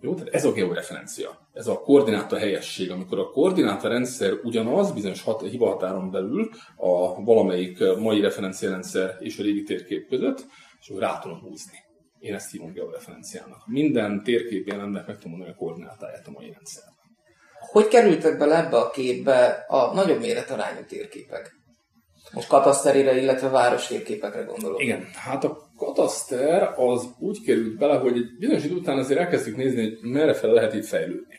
Jó, 0.00 0.14
tehát 0.14 0.34
ez 0.34 0.44
a 0.44 0.52
georeferencia, 0.52 1.48
ez 1.52 1.66
a 1.66 1.78
koordináta 1.78 2.36
helyesség, 2.36 2.90
amikor 2.90 3.18
a 3.18 3.30
koordináta 3.30 3.88
rendszer 3.88 4.32
ugyanaz, 4.42 4.92
bizonyos 4.92 5.22
hat, 5.22 5.42
hibahatáron 5.42 6.10
belül 6.10 6.50
a 6.76 7.22
valamelyik 7.24 7.78
mai 7.98 8.20
referenciarendszer 8.20 9.16
és 9.18 9.38
a 9.38 9.42
régi 9.42 9.62
térkép 9.62 10.08
között, 10.08 10.46
és 10.80 10.88
akkor 10.88 11.02
rá 11.02 11.18
tudom 11.18 11.40
húzni. 11.40 11.78
Én 12.18 12.34
ezt 12.34 12.50
hívom 12.50 12.72
georeferenciának. 12.72 13.66
Minden 13.66 14.22
térkép 14.22 14.66
jelennek 14.66 15.06
meg 15.06 15.16
tudom 15.16 15.30
mondani 15.30 15.52
a 15.52 15.56
koordinátáját 15.56 16.26
a 16.26 16.30
mai 16.30 16.50
rendszer. 16.50 16.84
Hogy 17.58 17.88
kerültek 17.88 18.38
bele 18.38 18.56
ebbe 18.56 18.76
a 18.76 18.90
képbe 18.90 19.64
a 19.68 19.94
nagyobb 19.94 20.20
méretarányú 20.20 20.80
térképek? 20.88 21.54
Most 22.32 22.48
kataszterire, 22.48 23.20
illetve 23.20 23.48
város 23.48 23.86
térképekre 23.86 24.42
gondolok. 24.42 24.82
Igen, 24.82 25.06
hát 25.14 25.44
a 25.44 25.58
kataszter 25.76 26.72
az 26.76 27.08
úgy 27.18 27.42
került 27.44 27.78
bele, 27.78 27.96
hogy 27.96 28.16
egy 28.16 28.36
bizonyos 28.38 28.64
idő 28.64 28.74
után 28.74 28.98
azért 28.98 29.20
elkezdtük 29.20 29.56
nézni, 29.56 29.82
hogy 29.82 30.10
merre 30.10 30.34
fel 30.34 30.50
lehet 30.50 30.74
itt 30.74 30.84
fejlődni. 30.84 31.34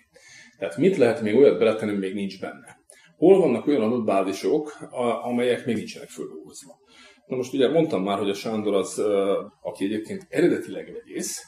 Tehát 0.58 0.78
mit 0.78 0.98
lehet 0.98 1.22
még 1.22 1.36
olyat 1.36 1.60
beletenni, 1.60 1.98
még 1.98 2.14
nincs 2.14 2.40
benne. 2.40 2.78
Hol 3.18 3.40
vannak 3.40 3.68
olyan 3.68 3.82
adatbázisok, 3.82 4.78
amelyek 5.24 5.66
még 5.66 5.76
nincsenek 5.76 6.10
földolgozva. 6.10 6.80
Na 7.26 7.36
most 7.36 7.54
ugye 7.54 7.70
mondtam 7.70 8.04
már, 8.04 8.18
hogy 8.18 8.30
a 8.30 8.34
Sándor 8.34 8.74
az, 8.74 9.02
aki 9.62 9.86
egyébként 9.86 10.26
eredetileg 10.30 10.92
vegyész, 10.94 11.42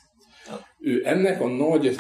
ő 0.79 1.01
ennek 1.05 1.41
a 1.41 1.47
nagy 1.47 1.95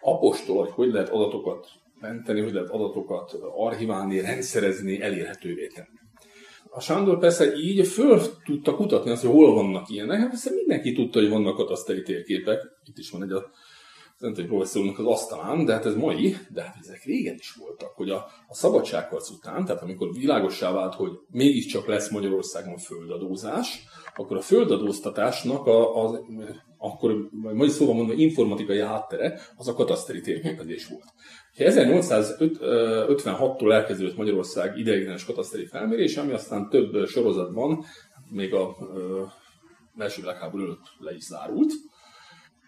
apostol, 0.00 0.64
hogy 0.64 0.72
hogy 0.72 0.92
lehet 0.92 1.08
adatokat 1.08 1.66
menteni, 2.02 2.40
hogy 2.40 2.52
lehet 2.52 2.68
adatokat 2.68 3.38
archiválni, 3.56 4.20
rendszerezni, 4.20 5.02
elérhetővé 5.02 5.66
tenni. 5.66 6.00
A 6.70 6.80
Sándor 6.80 7.18
persze 7.18 7.56
így 7.56 7.86
föl 7.86 8.20
tudta 8.44 8.74
kutatni 8.74 9.10
azt, 9.10 9.22
hogy 9.22 9.30
hol 9.30 9.54
vannak 9.54 9.88
ilyenek, 9.88 10.18
hát 10.18 10.28
persze 10.28 10.50
mindenki 10.50 10.92
tudta, 10.92 11.20
hogy 11.20 11.28
vannak 11.28 11.56
kataszteri 11.56 12.02
térképek. 12.02 12.60
Itt 12.84 12.98
is 12.98 13.10
van 13.10 13.22
egy 13.22 13.30
a 13.30 13.50
egy 14.22 14.46
professzornak 14.46 14.98
az 14.98 15.06
asztalán, 15.06 15.64
de 15.64 15.72
hát 15.72 15.86
ez 15.86 15.94
mai, 15.94 16.36
de 16.48 16.62
hát 16.62 16.76
ezek 16.80 17.04
régen 17.04 17.34
is 17.34 17.52
voltak, 17.52 17.92
hogy 17.94 18.10
a, 18.10 18.26
a 18.48 18.54
szabadságharc 18.54 19.30
után, 19.30 19.64
tehát 19.64 19.82
amikor 19.82 20.12
világossá 20.12 20.72
vált, 20.72 20.94
hogy 20.94 21.10
mégiscsak 21.30 21.86
lesz 21.86 22.10
Magyarországon 22.10 22.76
földadózás, 22.76 23.84
akkor 24.14 24.36
a 24.36 24.40
földadóztatásnak 24.40 25.66
a, 25.66 26.04
az, 26.04 26.20
akkor, 26.82 27.28
majd 27.30 27.70
szóval 27.70 27.94
mondva, 27.94 28.14
informatikai 28.14 28.80
háttere, 28.80 29.40
az 29.56 29.68
a 29.68 29.74
kataszteri 29.74 30.20
térképezés 30.20 30.86
volt. 30.86 31.04
1856-tól 31.56 33.72
elkezdődött 33.72 34.16
Magyarország 34.16 34.78
ideiglenes 34.78 35.24
kataszteri 35.24 35.66
felmérés, 35.66 36.16
ami 36.16 36.32
aztán 36.32 36.68
több 36.68 37.06
sorozatban, 37.06 37.84
még 38.30 38.54
a 38.54 38.76
első 39.98 40.20
világháború 40.20 40.64
előtt 40.64 40.86
le 40.98 41.14
is 41.14 41.22
zárult. 41.22 41.72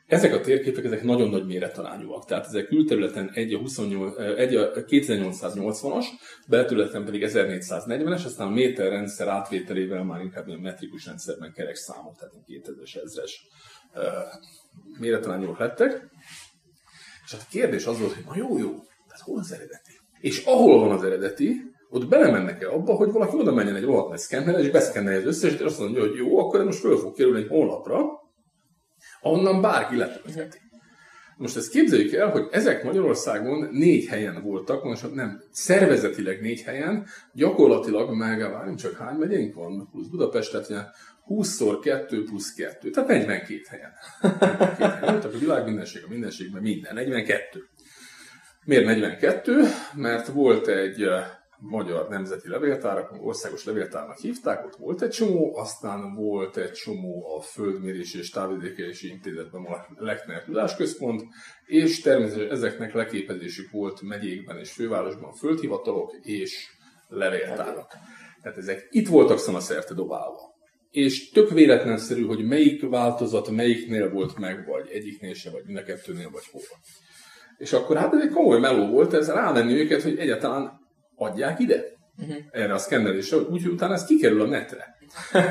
Ezek 0.06 0.34
a 0.34 0.40
térképek 0.40 0.84
ezek 0.84 1.02
nagyon 1.02 1.28
nagy 1.28 1.46
méretarányúak, 1.46 2.24
tehát 2.24 2.46
ezek 2.46 2.66
külterületen 2.66 3.30
egy 3.34 3.54
a, 3.54 3.58
28, 3.58 4.18
egy 4.36 4.54
a 4.54 4.72
2880-as, 4.72 6.04
belterületen 6.48 7.04
pedig 7.04 7.24
1440-es, 7.26 8.24
aztán 8.24 8.46
a 8.46 8.50
méterrendszer 8.50 9.28
átvételével 9.28 10.04
már 10.04 10.20
inkább 10.20 10.48
a 10.48 10.58
metrikus 10.58 11.06
rendszerben 11.06 11.52
kerek 11.52 11.74
számok, 11.74 12.16
tehát 12.16 12.34
2000-es, 12.46 13.30
ezres 13.94 14.38
méretarányúak 14.98 15.58
lettek. 15.58 16.08
És 17.24 17.32
hát 17.32 17.40
a 17.40 17.46
kérdés 17.50 17.86
az 17.86 17.98
volt, 17.98 18.12
hogy 18.12 18.24
na 18.24 18.36
jó, 18.36 18.58
jó, 18.58 18.70
tehát 19.08 19.22
hol 19.22 19.38
az 19.38 19.52
eredeti? 19.52 20.00
És 20.20 20.44
ahol 20.44 20.80
van 20.80 20.90
az 20.90 21.04
eredeti, 21.04 21.74
ott 21.90 22.08
belemennek 22.08 22.62
el 22.62 22.70
abba, 22.70 22.94
hogy 22.94 23.12
valaki 23.12 23.36
oda 23.36 23.52
menjen 23.52 23.76
egy 23.76 23.84
rohadt 23.84 24.08
nagy 24.08 24.18
szkenner, 24.18 24.58
és 24.58 24.70
beszkennelje 24.70 25.18
az 25.18 25.26
összes, 25.26 25.52
és 25.52 25.60
azt 25.60 25.78
mondja, 25.78 26.00
hogy 26.00 26.14
jó, 26.14 26.38
akkor 26.38 26.64
most 26.64 26.78
föl 26.78 26.98
fog 26.98 27.14
kerülni 27.14 27.40
egy 27.40 27.48
honlapra, 27.48 28.04
ahonnan 29.20 29.60
bárki 29.60 29.96
letöltheti. 29.96 30.58
Most 31.36 31.56
ezt 31.56 31.70
képzeljük 31.70 32.12
el, 32.12 32.30
hogy 32.30 32.46
ezek 32.50 32.84
Magyarországon 32.84 33.68
négy 33.72 34.06
helyen 34.06 34.42
voltak, 34.42 34.84
most 34.84 35.14
nem, 35.14 35.42
szervezetileg 35.50 36.40
négy 36.40 36.60
helyen, 36.60 37.06
gyakorlatilag 37.32 38.14
meg, 38.14 38.50
várjunk 38.50 38.78
csak 38.78 38.96
hány 38.96 39.16
megyénk 39.16 39.54
van, 39.54 39.88
plusz 39.90 40.06
Budapest, 40.06 40.50
tehát 40.50 40.94
20-szor 41.28 41.78
2 41.82 42.24
plusz 42.24 42.54
2, 42.54 42.90
tehát 42.90 43.08
42 43.08 43.60
helyen. 43.68 43.92
42 44.20 44.74
helyen. 44.78 45.00
Tehát 45.00 45.24
a 45.24 45.38
világ 45.38 45.64
mindenség, 45.64 46.04
a 46.04 46.08
mindenségben 46.08 46.62
minden, 46.62 46.94
42. 46.94 47.60
Miért 48.64 48.84
42? 48.84 49.62
Mert 49.94 50.26
volt 50.26 50.66
egy 50.66 51.08
magyar 51.58 52.08
nemzeti 52.08 52.48
levéltárak, 52.48 53.16
országos 53.20 53.64
levéltárnak 53.64 54.18
hívták, 54.18 54.64
ott 54.64 54.76
volt 54.76 55.02
egy 55.02 55.10
csomó, 55.10 55.56
aztán 55.56 56.14
volt 56.14 56.56
egy 56.56 56.72
csomó 56.72 57.36
a 57.36 57.40
Földmérési 57.42 58.18
és 58.18 58.30
Távvidékelési 58.30 59.08
Intézetben 59.08 59.64
a 59.64 59.86
Lechner 59.96 60.42
Tudásközpont, 60.44 61.22
és 61.66 62.00
természetesen 62.00 62.50
ezeknek 62.50 62.92
leképezésük 62.92 63.70
volt 63.70 64.02
megyékben 64.02 64.58
és 64.58 64.72
fővárosban 64.72 65.32
földhivatalok 65.32 66.12
és 66.22 66.66
levéltárak. 67.08 67.92
Tehát 68.42 68.58
ezek 68.58 68.86
itt 68.90 69.08
voltak 69.08 69.38
szanaszerte 69.38 69.94
dobálva. 69.94 70.53
És 70.94 71.30
tök 71.30 71.50
véletlenszerű, 71.50 72.24
hogy 72.24 72.44
melyik 72.44 72.88
változat 72.88 73.50
melyiknél 73.50 74.10
volt 74.10 74.38
meg, 74.38 74.66
vagy 74.66 74.88
egyiknél 74.92 75.34
se, 75.34 75.50
vagy 75.50 75.62
mind 75.66 75.78
a 75.78 75.82
kettőnél, 75.82 76.30
vagy 76.30 76.42
hol. 76.52 76.62
És 77.58 77.72
akkor 77.72 77.96
hát 77.96 78.14
ez 78.14 78.20
egy 78.20 78.30
komoly 78.30 78.60
meló 78.60 78.86
volt, 78.86 79.12
ez 79.12 79.28
rávenni 79.28 79.72
őket, 79.72 80.02
hogy 80.02 80.18
egyáltalán 80.18 80.72
adják 81.16 81.60
ide 81.60 81.82
uh-huh. 82.18 82.36
erre 82.50 82.72
a 82.72 82.78
szkennelésre, 82.78 83.36
úgyhogy 83.36 83.72
utána 83.72 83.92
ez 83.94 84.04
kikerül 84.04 84.40
a 84.40 84.46
netre. 84.46 84.96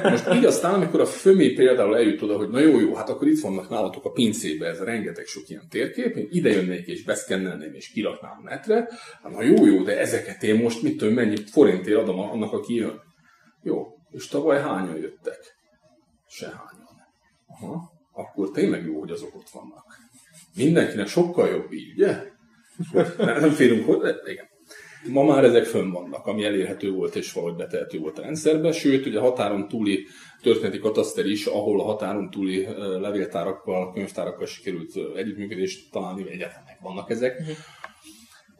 Most 0.03 0.33
így 0.33 0.45
aztán, 0.45 0.73
amikor 0.73 0.99
a 0.99 1.05
Fömi 1.05 1.53
például 1.53 1.95
eljut 1.95 2.21
oda, 2.21 2.37
hogy 2.37 2.49
na 2.49 2.59
jó, 2.59 2.79
jó, 2.79 2.95
hát 2.95 3.09
akkor 3.09 3.27
itt 3.27 3.41
vannak 3.41 3.69
nálatok 3.69 4.05
a 4.05 4.11
pincébe 4.11 4.67
ez 4.67 4.81
a 4.81 4.85
rengeteg 4.85 5.25
sok 5.25 5.49
ilyen 5.49 5.67
térkép, 5.69 6.15
én 6.15 6.27
ide 6.31 6.49
jönnék 6.49 6.87
és 6.87 7.03
beszkennelném 7.03 7.73
és 7.73 7.89
kiraknám 7.89 8.41
a 8.43 8.49
netre, 8.49 8.89
hát 9.23 9.31
na 9.31 9.43
jó, 9.43 9.65
jó, 9.65 9.83
de 9.83 9.99
ezeket 9.99 10.43
én 10.43 10.55
most 10.55 10.81
mit 10.81 10.97
tudom, 10.97 11.13
mennyi 11.13 11.37
forintért 11.51 11.97
adom 11.97 12.19
annak, 12.19 12.53
aki 12.53 12.75
jön. 12.75 13.01
Jó, 13.63 13.87
és 14.13 14.27
tavaly 14.27 14.61
hányan 14.61 14.97
jöttek? 14.97 15.39
Se 16.27 16.45
hányan. 16.45 16.83
Aha, 17.47 17.91
akkor 18.11 18.51
tényleg 18.51 18.85
jó, 18.85 18.99
hogy 18.99 19.11
azok 19.11 19.35
ott 19.35 19.49
vannak. 19.49 19.85
Mindenkinek 20.55 21.07
sokkal 21.07 21.49
jobb 21.49 21.71
így, 21.71 21.91
ugye? 21.91 22.23
Nem 23.17 23.49
férünk 23.49 23.85
hozzá, 23.85 24.13
igen. 24.25 24.45
Ma 25.07 25.23
már 25.23 25.43
ezek 25.43 25.65
fönn 25.65 25.91
vannak, 25.91 26.25
ami 26.25 26.43
elérhető 26.43 26.91
volt 26.91 27.15
és 27.15 27.33
valahogy 27.33 27.55
betehető 27.55 27.99
volt 27.99 28.19
a 28.19 28.21
rendszerbe, 28.21 28.71
sőt, 28.71 29.05
ugye 29.05 29.19
határon 29.19 29.67
túli 29.67 30.07
történeti 30.41 30.79
kataszter 30.79 31.25
is, 31.25 31.45
ahol 31.45 31.79
a 31.79 31.83
határon 31.83 32.29
túli 32.29 32.67
levéltárakkal, 32.77 33.93
könyvtárakkal 33.93 34.45
sikerült 34.45 34.91
együttműködést 35.15 35.91
találni, 35.91 36.29
egyáltalán 36.29 36.77
vannak 36.81 37.09
ezek. 37.09 37.39
Uh-huh 37.39 37.55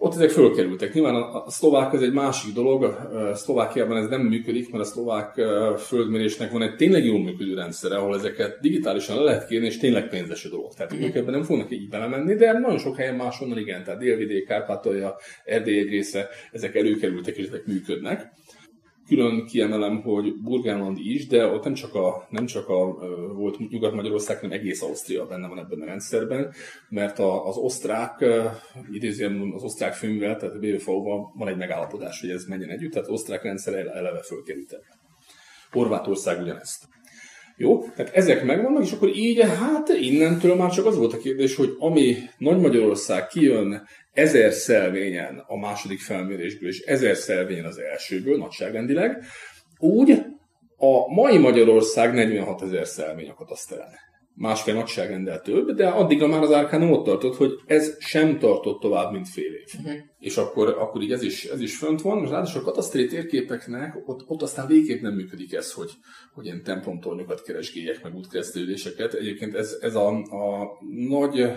ott 0.03 0.13
ezek 0.13 0.29
fölkerültek. 0.29 0.93
Nyilván 0.93 1.15
a, 1.15 1.49
szlovák 1.49 1.93
ez 1.93 2.01
egy 2.01 2.13
másik 2.13 2.53
dolog, 2.53 2.83
a 2.83 3.35
Szlovákiában 3.35 3.97
ez 3.97 4.07
nem 4.07 4.21
működik, 4.21 4.71
mert 4.71 4.83
a 4.83 4.87
szlovák 4.87 5.41
földmérésnek 5.77 6.51
van 6.51 6.61
egy 6.61 6.75
tényleg 6.75 7.05
jól 7.05 7.23
működő 7.23 7.53
rendszere, 7.53 7.95
ahol 7.95 8.15
ezeket 8.15 8.59
digitálisan 8.61 9.17
le 9.17 9.23
lehet 9.23 9.47
kérni, 9.47 9.65
és 9.65 9.77
tényleg 9.77 10.09
pénzes 10.09 10.45
a 10.45 10.49
dolog. 10.49 10.73
Tehát 10.73 10.93
ők 10.93 11.15
ebben 11.15 11.33
nem 11.33 11.43
fognak 11.43 11.71
így 11.71 11.89
belemenni, 11.89 12.35
de 12.35 12.51
nagyon 12.51 12.77
sok 12.77 12.97
helyen 12.97 13.15
máshonnan 13.15 13.57
igen, 13.57 13.83
tehát 13.83 13.99
Délvidék, 13.99 14.47
Kárpátalja, 14.47 15.15
Erdély 15.45 15.79
egy 15.79 15.89
része, 15.89 16.29
ezek 16.51 16.75
előkerültek 16.75 17.37
és 17.37 17.47
ezek 17.47 17.65
működnek. 17.65 18.33
Külön 19.07 19.45
kiemelem, 19.45 20.01
hogy 20.01 20.41
Burgenland 20.41 20.97
is, 20.99 21.27
de 21.27 21.45
ott 21.45 21.63
nem 21.63 21.73
csak 21.73 21.95
a, 21.95 22.27
nem 22.29 22.45
csak 22.45 22.69
a 22.69 22.93
volt 23.33 23.69
Nyugat-Magyarország, 23.69 24.39
hanem 24.39 24.59
egész 24.59 24.81
Ausztria 24.81 25.25
benne 25.25 25.47
van 25.47 25.59
ebben 25.59 25.81
a 25.81 25.85
rendszerben, 25.85 26.53
mert 26.89 27.19
a, 27.19 27.47
az 27.47 27.57
osztrák, 27.57 28.25
idézően 28.91 29.51
az 29.55 29.63
osztrák 29.63 29.93
főművel, 29.93 30.37
tehát 30.37 30.55
a 30.55 30.59
BVV-val 30.59 31.31
van 31.35 31.47
egy 31.47 31.57
megállapodás, 31.57 32.21
hogy 32.21 32.29
ez 32.29 32.45
menjen 32.45 32.69
együtt, 32.69 32.91
tehát 32.91 33.09
osztrák 33.09 33.43
rendszer 33.43 33.73
eleve 33.73 34.23
fölkerült 34.23 34.79
Horvátország 35.71 36.41
ugyanezt. 36.41 36.83
Jó, 37.57 37.83
tehát 37.95 38.15
ezek 38.15 38.43
megvannak, 38.43 38.83
és 38.83 38.91
akkor 38.91 39.09
így, 39.15 39.41
hát 39.41 39.89
innentől 39.89 40.55
már 40.55 40.71
csak 40.71 40.85
az 40.85 40.97
volt 40.97 41.13
a 41.13 41.17
kérdés, 41.17 41.55
hogy 41.55 41.75
ami 41.79 42.15
Nagy 42.37 42.59
Magyarország 42.59 43.27
kijön 43.27 43.87
ezer 44.11 44.51
szelvényen 44.51 45.43
a 45.47 45.57
második 45.57 45.99
felmérésből, 45.99 46.69
és 46.69 46.79
ezer 46.79 47.15
szelvényen 47.15 47.65
az 47.65 47.77
elsőből, 47.77 48.37
nagyságrendileg, 48.37 49.23
úgy 49.77 50.11
a 50.77 51.13
mai 51.13 51.37
Magyarország 51.37 52.13
46 52.13 52.61
ezer 52.61 52.87
szelvény 52.87 53.29
a 53.29 53.33
kataszterelne 53.33 54.11
másfél 54.35 54.73
nagyságrendel 54.73 55.41
több, 55.41 55.71
de 55.71 55.87
addigra 55.87 56.27
már 56.27 56.41
az 56.41 56.49
Arcanum 56.49 56.91
ott 56.91 57.05
tartott, 57.05 57.35
hogy 57.35 57.51
ez 57.65 57.95
sem 57.99 58.39
tartott 58.39 58.79
tovább, 58.79 59.11
mint 59.11 59.29
fél 59.29 59.53
év. 59.53 59.67
Uh-huh. 59.79 60.01
És 60.23 60.37
akkor, 60.37 60.69
akkor 60.69 61.01
így 61.01 61.11
ez 61.11 61.23
is, 61.23 61.45
ez 61.45 61.61
is 61.61 61.77
fönt 61.77 62.01
van, 62.01 62.17
most 62.17 62.31
ráadásul 62.31 62.61
a 62.61 62.63
katasztri 62.63 63.07
térképeknek 63.07 63.95
ott, 64.05 64.23
ott 64.27 64.41
aztán 64.41 64.67
végképp 64.67 65.01
nem 65.01 65.13
működik 65.13 65.53
ez, 65.53 65.73
hogy, 65.73 65.91
hogy 66.33 66.45
ilyen 66.45 66.63
templomtornyokat 66.63 67.41
keresgélyek, 67.41 68.03
meg 68.03 68.15
útkeresztődéseket. 68.15 69.13
Egyébként 69.13 69.55
ez, 69.55 69.77
ez 69.81 69.95
a, 69.95 70.07
a 70.17 70.77
nagy 71.07 71.51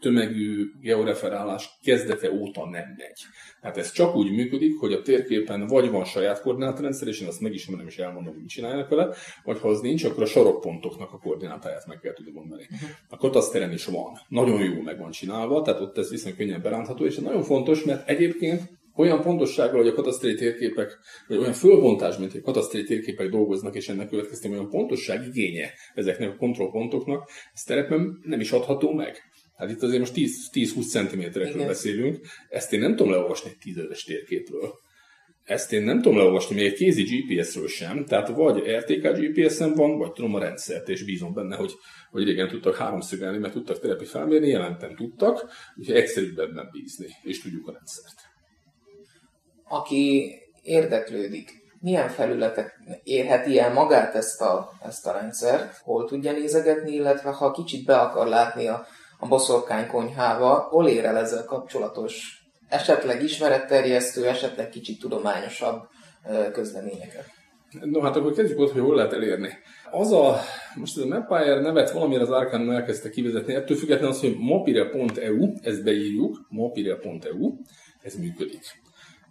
tömegű 0.00 0.70
georeferálás 0.80 1.78
kezdete 1.82 2.32
óta 2.32 2.68
nem 2.68 2.94
megy. 2.96 3.20
Hát 3.62 3.76
ez 3.76 3.92
csak 3.92 4.16
úgy 4.16 4.30
működik, 4.30 4.78
hogy 4.78 4.92
a 4.92 5.02
térképen 5.02 5.66
vagy 5.66 5.90
van 5.90 6.04
saját 6.04 6.40
koordinátorrendszer, 6.40 7.08
és 7.08 7.20
én 7.20 7.28
azt 7.28 7.40
megismerem 7.40 7.86
és 7.86 7.98
elmondom, 7.98 8.32
hogy 8.32 8.40
mit 8.42 8.50
csinálják 8.50 8.88
vele, 8.88 9.14
vagy 9.44 9.58
ha 9.58 9.68
az 9.68 9.80
nincs, 9.80 10.04
akkor 10.04 10.22
a 10.22 10.26
sarokpontoknak 10.26 11.12
a 11.12 11.18
koordinátáját 11.18 11.86
meg 11.86 12.00
kell 12.00 12.12
tudni 12.12 12.32
mondani. 12.32 12.66
Uh-huh. 12.70 12.88
A 13.08 13.16
kataszteren 13.16 13.72
is 13.72 13.84
van. 13.84 14.12
Nagyon 14.28 14.62
jó 14.62 14.80
meg 14.80 14.98
van 14.98 15.10
csinálva, 15.10 15.62
tehát 15.62 15.80
ott 15.80 15.98
ez 15.98 16.10
viszonylag 16.10 16.38
könnyen 16.38 16.62
berántható, 16.62 17.04
és 17.04 17.16
nagyon 17.16 17.42
fontos, 17.42 17.82
mert 17.84 18.08
egyébként 18.08 18.62
olyan 18.96 19.20
pontossággal, 19.20 19.80
hogy 19.80 19.88
a 19.88 19.94
kataszteri 19.94 20.34
térképek, 20.34 20.98
vagy 21.28 21.36
olyan 21.36 21.52
fölbontás, 21.52 22.16
mint 22.16 22.32
hogy 22.32 22.42
a 22.44 22.66
térképek 22.68 23.28
dolgoznak, 23.28 23.74
és 23.74 23.88
ennek 23.88 24.08
következtében 24.08 24.58
olyan 24.58 24.70
pontosság 24.70 25.26
igénye 25.26 25.70
ezeknek 25.94 26.30
a 26.30 26.36
kontrollpontoknak, 26.36 27.30
ez 27.54 27.62
terepen 27.62 28.18
nem 28.22 28.40
is 28.40 28.52
adható 28.52 28.92
meg. 28.92 29.22
Hát 29.56 29.70
itt 29.70 29.82
azért 29.82 29.98
most 29.98 30.14
10-20 30.14 30.88
cm-ekről 30.88 31.66
beszélünk, 31.66 32.20
ezt 32.48 32.72
én 32.72 32.80
nem 32.80 32.96
tudom 32.96 33.12
leolvasni 33.12 33.50
egy 33.50 33.58
tízezer 33.58 33.96
térképről. 34.06 34.72
Ezt 35.44 35.72
én 35.72 35.82
nem 35.82 36.02
tudom 36.02 36.18
leolvasni 36.18 36.54
még 36.54 36.64
egy 36.64 36.74
kézi 36.74 37.02
GPS-ről 37.02 37.68
sem, 37.68 38.04
tehát 38.04 38.28
vagy 38.28 38.58
RTK 38.58 39.18
GPS-en 39.18 39.74
van, 39.74 39.98
vagy 39.98 40.12
tudom 40.12 40.34
a 40.34 40.38
rendszert, 40.38 40.88
és 40.88 41.04
bízom 41.04 41.32
benne, 41.32 41.56
hogy, 41.56 41.72
hogy 42.10 42.24
régen 42.24 42.48
tudtak 42.48 42.76
háromszögelni, 42.76 43.38
mert 43.38 43.52
tudtak 43.52 43.80
terepi 43.80 44.04
felmérni, 44.04 44.48
jelentem 44.48 44.94
tudtak, 44.96 45.44
úgyhogy 45.76 45.96
egyszerűbb 45.96 46.38
ebben 46.38 46.68
bízni, 46.72 47.06
és 47.22 47.42
tudjuk 47.42 47.68
a 47.68 47.72
rendszert. 47.72 48.14
Aki 49.64 50.34
érdeklődik, 50.62 51.62
milyen 51.80 52.08
felületek 52.08 52.72
érheti 53.02 53.58
el 53.58 53.72
magát 53.72 54.14
ezt 54.14 54.40
a, 54.40 54.70
ezt 54.82 55.06
a 55.06 55.12
rendszert, 55.12 55.76
hol 55.76 56.04
tudja 56.04 56.32
nézegetni, 56.32 56.92
illetve 56.92 57.30
ha 57.30 57.50
kicsit 57.50 57.84
be 57.84 57.96
akar 57.96 58.26
látni 58.26 58.66
a 58.66 58.86
a 59.24 59.26
boszorkány 59.26 59.86
konyhába, 59.86 60.66
hol 60.70 60.88
ér 60.88 61.04
el 61.04 61.16
ezzel 61.16 61.44
kapcsolatos 61.44 62.43
esetleg 62.74 63.22
ismeretterjesztő, 63.22 64.26
esetleg 64.26 64.68
kicsit 64.68 65.00
tudományosabb 65.00 65.82
közleményeket? 66.52 67.24
No, 67.80 68.00
hát 68.00 68.16
akkor 68.16 68.32
kezdjük 68.32 68.58
ott, 68.58 68.72
hogy 68.72 68.82
hol 68.82 68.94
lehet 68.94 69.12
elérni. 69.12 69.48
Az 69.90 70.12
a, 70.12 70.40
most 70.74 70.96
ez 70.96 71.02
a 71.02 71.06
Mapire 71.06 71.60
nevet 71.60 71.90
valamire 71.90 72.22
az 72.22 72.30
Arcanum 72.30 72.70
elkezdte 72.70 73.10
kivezetni, 73.10 73.54
ettől 73.54 73.76
függetlenül 73.76 74.10
az, 74.10 74.20
hogy 74.20 74.36
mapire.eu, 74.38 75.52
ezt 75.62 75.84
beírjuk, 75.84 76.46
mapire.eu, 76.48 77.52
ez 78.02 78.14
működik. 78.14 78.62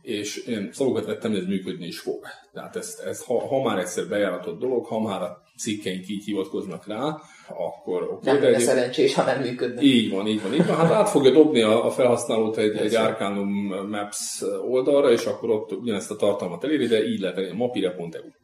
És 0.02 0.38
én 0.38 0.70
szavakat 0.72 1.06
vettem, 1.06 1.32
hogy 1.32 1.40
ez 1.40 1.46
működni 1.46 1.86
is 1.86 2.00
fog. 2.00 2.26
Tehát 2.54 2.76
ez, 2.76 3.02
ez 3.06 3.24
ha, 3.24 3.48
ha 3.48 3.64
már 3.64 3.78
egyszer 3.78 4.08
bejáratott 4.08 4.60
dolog, 4.60 4.86
ha 4.86 5.00
már 5.00 5.22
cikkeink 5.58 6.10
így 6.10 6.24
hivatkoznak 6.24 6.88
rá, 6.88 7.18
akkor 7.48 8.04
oké. 8.04 8.30
Okay, 8.30 8.34
nem 8.34 8.42
lenne 8.42 8.60
szerencsés, 8.60 9.14
ha 9.14 9.24
nem 9.24 9.42
működne. 9.42 9.82
Így 9.82 10.12
van, 10.12 10.28
így 10.28 10.42
van, 10.42 10.54
így 10.54 10.66
van. 10.66 10.76
Hát 10.76 10.92
át 10.92 11.10
fogja 11.10 11.32
dobni 11.32 11.62
a, 11.62 11.86
a 11.86 11.92
felhasználót 11.92 12.58
egy, 12.58 12.76
egy 12.76 12.96
Arcanum 12.96 13.50
Maps 13.90 14.42
oldalra, 14.70 15.12
és 15.12 15.26
akkor 15.26 15.50
ott 15.50 15.72
ugyanezt 15.72 16.12
a 16.12 16.16
tartalmat 16.16 16.64
eléri, 16.64 16.86
de 16.86 17.08
így 17.08 17.20
lehet 17.20 17.38
elérni, 17.38 17.58
mapire.eu. 17.58 18.43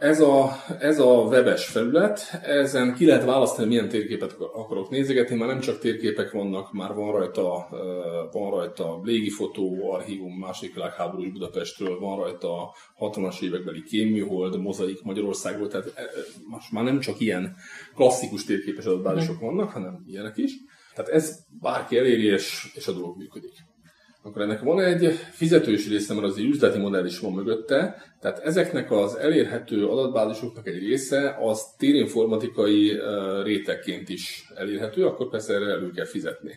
Ez 0.00 0.20
a, 0.20 0.50
ez 0.78 0.98
a 0.98 1.04
webes 1.04 1.66
felület, 1.66 2.40
ezen 2.42 2.94
ki 2.94 3.06
lehet 3.06 3.24
választani, 3.24 3.68
milyen 3.68 3.88
térképet 3.88 4.36
akarok 4.52 4.90
nézegetni, 4.90 5.36
már 5.36 5.48
nem 5.48 5.60
csak 5.60 5.78
térképek 5.78 6.30
vannak, 6.30 6.72
már 6.72 6.94
van 6.94 7.12
rajta, 7.12 7.68
van 8.32 8.50
rajta 8.50 9.00
légifotó, 9.02 9.92
archívum 9.92 10.38
második 10.38 10.74
világháborús 10.74 11.30
Budapestről, 11.30 11.98
van 11.98 12.16
rajta 12.16 12.74
60-as 12.98 13.42
évekbeli 13.42 13.82
kémműhold, 13.82 14.60
mozaik 14.60 15.02
Magyarországról, 15.02 15.68
tehát 15.68 15.92
most 16.46 16.72
már 16.72 16.84
nem 16.84 17.00
csak 17.00 17.20
ilyen 17.20 17.56
klasszikus 17.94 18.44
térképes 18.44 18.84
adatbázisok 18.84 19.40
vannak, 19.40 19.70
hanem 19.70 20.04
ilyenek 20.06 20.36
is. 20.36 20.52
Tehát 20.94 21.10
ez 21.10 21.38
bárki 21.60 21.98
eléri, 21.98 22.24
és, 22.24 22.72
és 22.74 22.86
a 22.86 22.92
dolog 22.92 23.16
működik 23.16 23.52
akkor 24.22 24.42
ennek 24.42 24.60
van 24.60 24.80
egy 24.80 25.12
fizetős 25.12 25.88
része, 25.88 26.14
mert 26.14 26.26
az 26.26 26.36
egy 26.36 26.44
üzleti 26.44 26.78
modell 26.78 27.06
is 27.06 27.18
van 27.18 27.32
mögötte, 27.32 28.02
tehát 28.20 28.38
ezeknek 28.38 28.90
az 28.90 29.16
elérhető 29.16 29.86
adatbázisoknak 29.86 30.66
egy 30.66 30.78
része 30.78 31.36
az 31.40 31.62
térinformatikai 31.78 32.98
rétegként 33.42 34.08
is 34.08 34.44
elérhető, 34.54 35.06
akkor 35.06 35.30
persze 35.30 35.54
erre 35.54 35.70
elő 35.70 35.90
kell 35.90 36.06
fizetni. 36.06 36.52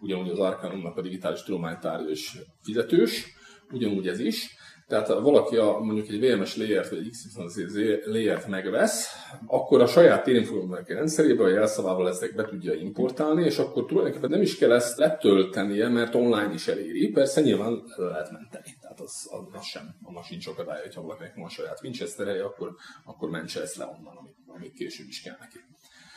Ugyanúgy 0.00 0.30
az 0.30 0.38
Arcanumnak 0.38 0.96
a 0.96 1.02
digitális 1.02 1.42
tudománytárgya 1.42 2.10
is 2.10 2.38
fizetős, 2.62 3.26
ugyanúgy 3.70 4.08
ez 4.08 4.20
is. 4.20 4.54
Tehát 4.88 5.06
ha 5.06 5.20
valaki 5.20 5.56
a, 5.56 5.78
mondjuk 5.78 6.08
egy 6.08 6.20
VMS 6.20 6.56
layert 6.56 6.88
vagy 6.88 7.10
XYZ 7.10 7.74
layert 8.04 8.46
megvesz, 8.46 9.06
akkor 9.46 9.80
a 9.80 9.86
saját 9.86 10.24
térinformációk 10.24 10.98
rendszerébe 10.98 11.44
a 11.44 11.48
jelszavával 11.48 12.08
ezt 12.08 12.34
be 12.34 12.44
tudja 12.44 12.74
importálni, 12.74 13.44
és 13.44 13.58
akkor 13.58 13.86
tulajdonképpen 13.86 14.30
nem 14.30 14.42
is 14.42 14.58
kell 14.58 14.72
ezt 14.72 14.98
letöltenie, 14.98 15.88
mert 15.88 16.14
online 16.14 16.52
is 16.52 16.68
eléri. 16.68 17.10
Persze 17.10 17.40
nyilván 17.40 17.82
le 17.96 18.06
lehet 18.06 18.30
menteni. 18.30 18.76
Tehát 18.80 19.00
az, 19.00 19.28
az, 19.30 19.40
az 19.52 19.64
sem, 19.64 19.94
annak 20.02 20.24
sincs 20.24 20.46
akadálya, 20.46 20.82
hogyha 20.82 21.02
valakinek 21.02 21.34
van 21.34 21.48
saját 21.48 21.80
winchester 21.82 22.28
akkor, 22.28 22.74
akkor 23.04 23.30
mentse 23.30 23.60
ezt 23.62 23.76
le 23.76 23.84
onnan, 23.84 24.16
amit, 24.16 24.36
amit 24.46 24.72
később 24.72 25.06
is 25.08 25.22
kell 25.22 25.36
neki 25.40 25.65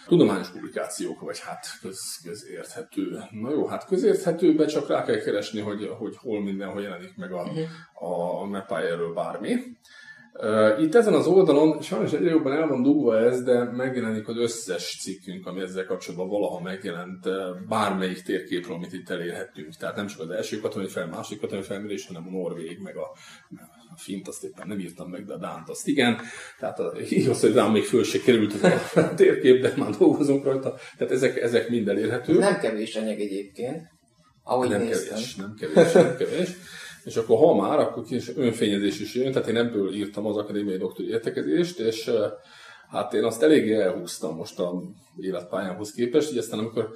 tudományos 0.09 0.49
publikációk, 0.49 1.21
vagy 1.21 1.39
hát 1.39 1.65
köz, 1.81 1.99
közérthető. 2.23 3.19
Na 3.31 3.51
jó, 3.51 3.65
hát 3.65 3.85
közérthetőbe 3.85 4.65
csak 4.65 4.87
rá 4.87 5.03
kell 5.03 5.17
keresni, 5.17 5.61
hogy, 5.61 5.87
hogy 5.97 6.15
hol 6.17 6.43
mindenhol 6.43 6.81
jelenik 6.81 7.15
meg 7.15 7.31
a, 7.31 7.51
a 7.93 8.45
Mapire-ről 8.45 9.13
bármi. 9.13 9.55
Itt 10.79 10.95
ezen 10.95 11.13
az 11.13 11.27
oldalon, 11.27 11.81
sajnos 11.81 12.13
egyre 12.13 12.29
jobban 12.29 12.53
el 12.53 12.67
van 12.67 12.83
dugva 12.83 13.19
ez, 13.19 13.43
de 13.43 13.63
megjelenik 13.63 14.27
az 14.27 14.37
összes 14.37 14.97
cikkünk, 15.01 15.47
ami 15.47 15.61
ezzel 15.61 15.85
kapcsolatban 15.85 16.29
valaha 16.29 16.61
megjelent 16.61 17.27
bármelyik 17.67 18.21
térképről, 18.21 18.75
amit 18.75 18.93
itt 18.93 19.09
elérhettünk. 19.09 19.75
Tehát 19.75 19.95
nem 19.95 20.07
csak 20.07 20.19
az 20.19 20.29
első 20.29 20.59
katonai 20.59 20.87
fel, 20.87 21.07
második 21.07 21.41
katonai 21.41 21.63
felmérés, 21.63 22.07
hanem 22.07 22.27
a 22.27 22.31
Norvég, 22.31 22.79
meg 22.79 22.97
a, 22.97 23.07
a 23.49 23.78
Fint, 23.99 24.27
azt 24.27 24.43
éppen 24.43 24.67
nem 24.67 24.79
írtam 24.79 25.09
meg, 25.09 25.25
de 25.25 25.33
a 25.33 25.37
Dánt 25.37 25.69
azt 25.69 25.87
igen. 25.87 26.21
Tehát 26.59 26.79
a, 26.79 26.93
igaz, 27.09 27.41
hogy 27.41 27.53
rám 27.53 27.71
még 27.71 27.83
föl 27.83 28.03
se 28.03 28.19
került 28.19 28.53
az 28.53 28.63
a 28.95 29.13
térkép, 29.15 29.61
de 29.61 29.73
már 29.77 29.89
dolgozunk 29.89 30.43
rajta. 30.43 30.75
Tehát 30.97 31.13
ezek, 31.13 31.37
ezek 31.41 31.69
mind 31.69 31.87
elérhető. 31.87 32.37
Nem 32.37 32.59
kevés 32.59 32.95
anyag 32.95 33.19
egyébként, 33.19 33.87
ahogy 34.43 34.69
nem 34.69 34.81
néztem. 34.81 35.17
Kevés, 35.17 35.35
nem 35.35 35.53
kevés, 35.59 35.91
nem 35.91 36.17
kevés. 36.17 36.49
És 37.03 37.15
akkor 37.15 37.37
ha 37.37 37.55
már, 37.55 37.79
akkor 37.79 38.03
kis 38.03 38.35
önfényezés 38.35 38.99
is 38.99 39.13
jön, 39.15 39.31
tehát 39.31 39.47
én 39.47 39.57
ebből 39.57 39.93
írtam 39.93 40.25
az 40.25 40.37
akadémiai 40.37 40.77
doktori 40.77 41.09
értekezést, 41.09 41.79
és 41.79 42.11
hát 42.89 43.13
én 43.13 43.23
azt 43.23 43.43
eléggé 43.43 43.73
elhúztam 43.73 44.35
most 44.35 44.59
a 44.59 44.81
életpályámhoz 45.17 45.91
képest, 45.91 46.31
így 46.31 46.37
aztán 46.37 46.59
amikor 46.59 46.89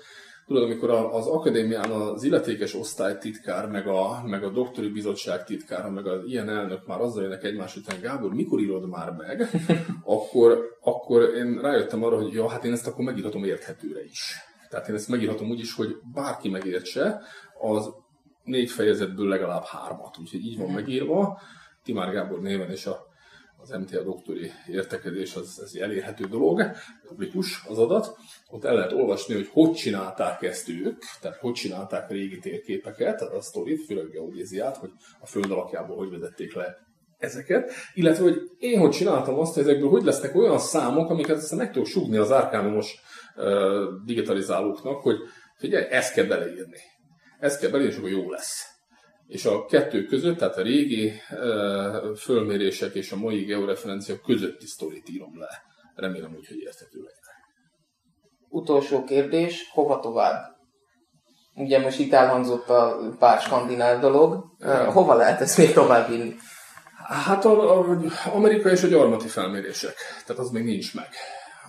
Tudod, 0.47 0.63
amikor 0.63 0.89
az 0.89 1.27
akadémián 1.27 1.91
az 1.91 2.23
illetékes 2.23 2.75
osztálytitkár, 2.75 3.69
meg 3.69 3.88
a, 3.88 4.23
meg 4.25 4.43
a 4.43 4.49
doktori 4.49 4.89
bizottság 4.89 5.43
titkára, 5.43 5.89
meg 5.89 6.08
az 6.08 6.25
ilyen 6.25 6.49
elnök 6.49 6.88
már 6.88 7.01
azzal 7.01 7.23
jönnek 7.23 7.43
egymás 7.43 7.75
után, 7.75 8.01
Gábor, 8.01 8.34
mikor 8.34 8.60
írod 8.60 8.89
már 8.89 9.12
meg, 9.12 9.49
akkor, 10.15 10.77
akkor 10.82 11.21
én 11.36 11.60
rájöttem 11.62 12.03
arra, 12.03 12.21
hogy 12.21 12.34
ja, 12.34 12.49
hát 12.49 12.63
én 12.65 12.71
ezt 12.71 12.88
akkor 12.88 13.06
megírhatom 13.06 13.43
érthetőre 13.43 14.03
is. 14.03 14.36
Tehát 14.69 14.88
én 14.88 14.95
ezt 14.95 15.10
megírhatom 15.10 15.49
úgy 15.49 15.60
is, 15.60 15.75
hogy 15.75 15.95
bárki 16.13 16.49
megértse, 16.49 17.21
az 17.60 17.93
négy 18.43 18.71
fejezetből 18.71 19.27
legalább 19.27 19.63
hármat, 19.63 20.17
úgyhogy 20.19 20.45
így 20.45 20.58
van 20.58 20.65
mhm. 20.65 20.75
megírva. 20.75 21.41
Timár 21.84 22.12
Gábor 22.12 22.41
néven 22.41 22.69
és 22.69 22.86
a, 22.86 23.06
az 23.63 23.69
MTA 23.69 24.04
doktori 24.04 24.52
értekezés 24.67 25.36
az, 25.36 25.60
az 25.63 25.78
elérhető 25.78 26.26
dolog, 26.26 26.71
publikus 27.08 27.63
az 27.67 27.78
adat. 27.78 28.15
Ott 28.49 28.63
el 28.63 28.76
lehet 28.76 28.91
olvasni, 28.91 29.34
hogy 29.34 29.49
hogy 29.52 29.71
csinálták 29.71 30.41
ezt 30.41 30.69
ők, 30.69 31.04
tehát 31.21 31.38
hogy 31.38 31.54
csinálták 31.54 32.10
régi 32.10 32.39
térképeket, 32.39 33.21
a 33.21 33.41
sztorit, 33.41 33.86
főleg 33.86 34.10
geodéziát, 34.10 34.78
hogy 34.78 34.91
a 35.19 35.26
föld 35.26 35.52
alakjából 35.52 35.97
hogy 35.97 36.10
vezették 36.10 36.54
le 36.54 36.78
ezeket, 37.17 37.71
illetve 37.93 38.23
hogy 38.23 38.41
én 38.60 38.80
hogy 38.80 38.91
csináltam 38.91 39.39
azt, 39.39 39.54
hogy 39.54 39.63
ezekből 39.63 39.89
hogy 39.89 40.04
lesznek 40.04 40.36
olyan 40.36 40.60
számok, 40.60 41.10
amiket 41.10 41.38
aztán 41.38 41.58
meg 41.58 41.71
tudok 41.71 41.88
sugni 41.88 42.17
az 42.17 42.32
árkánomos 42.32 42.95
uh, 43.36 43.45
digitalizálóknak, 44.06 45.02
hogy 45.02 45.17
figyelj, 45.58 45.86
ezt 45.89 46.13
kell 46.13 46.26
beleírni. 46.26 46.78
Ezt 47.39 47.60
kell 47.60 47.69
beleírni, 47.69 47.93
és 47.93 47.99
akkor 47.99 48.12
jó 48.12 48.30
lesz. 48.30 48.72
És 49.34 49.46
a 49.46 49.65
kettő 49.65 50.06
között, 50.06 50.38
tehát 50.38 50.58
a 50.58 50.62
régi 50.62 51.12
fölmérések 52.17 52.93
és 52.93 53.12
a 53.12 53.15
mai 53.15 53.43
georeferencia 53.43 54.19
közötti 54.26 54.65
sztorit 54.65 55.10
írom 55.10 55.39
le. 55.39 55.62
Remélem 55.96 56.36
úgy, 56.38 56.48
hogy 56.48 56.58
érthető 56.58 56.98
legyen. 56.98 57.19
Utolsó 58.50 59.04
kérdés, 59.04 59.69
hova 59.72 60.00
tovább? 60.00 60.56
Ugye 61.56 61.80
most 61.80 62.00
itt 62.00 62.13
elhangzott 62.13 62.69
a 62.69 62.98
pár 63.19 63.41
skandináv 63.41 64.00
dolog. 64.00 64.46
Hova 64.88 65.15
lehet 65.15 65.41
ezt 65.41 65.58
még 65.58 65.74
tovább 65.74 66.10
vinni? 66.10 66.36
Hát 67.08 67.46
a, 67.46 67.80
a, 67.80 67.98
Amerika 68.34 68.69
és 68.69 68.84
a 68.84 68.88
gyarmati 68.88 69.28
felmérések. 69.28 69.96
Tehát 70.26 70.41
az 70.41 70.50
még 70.50 70.63
nincs 70.63 70.96
meg. 70.96 71.08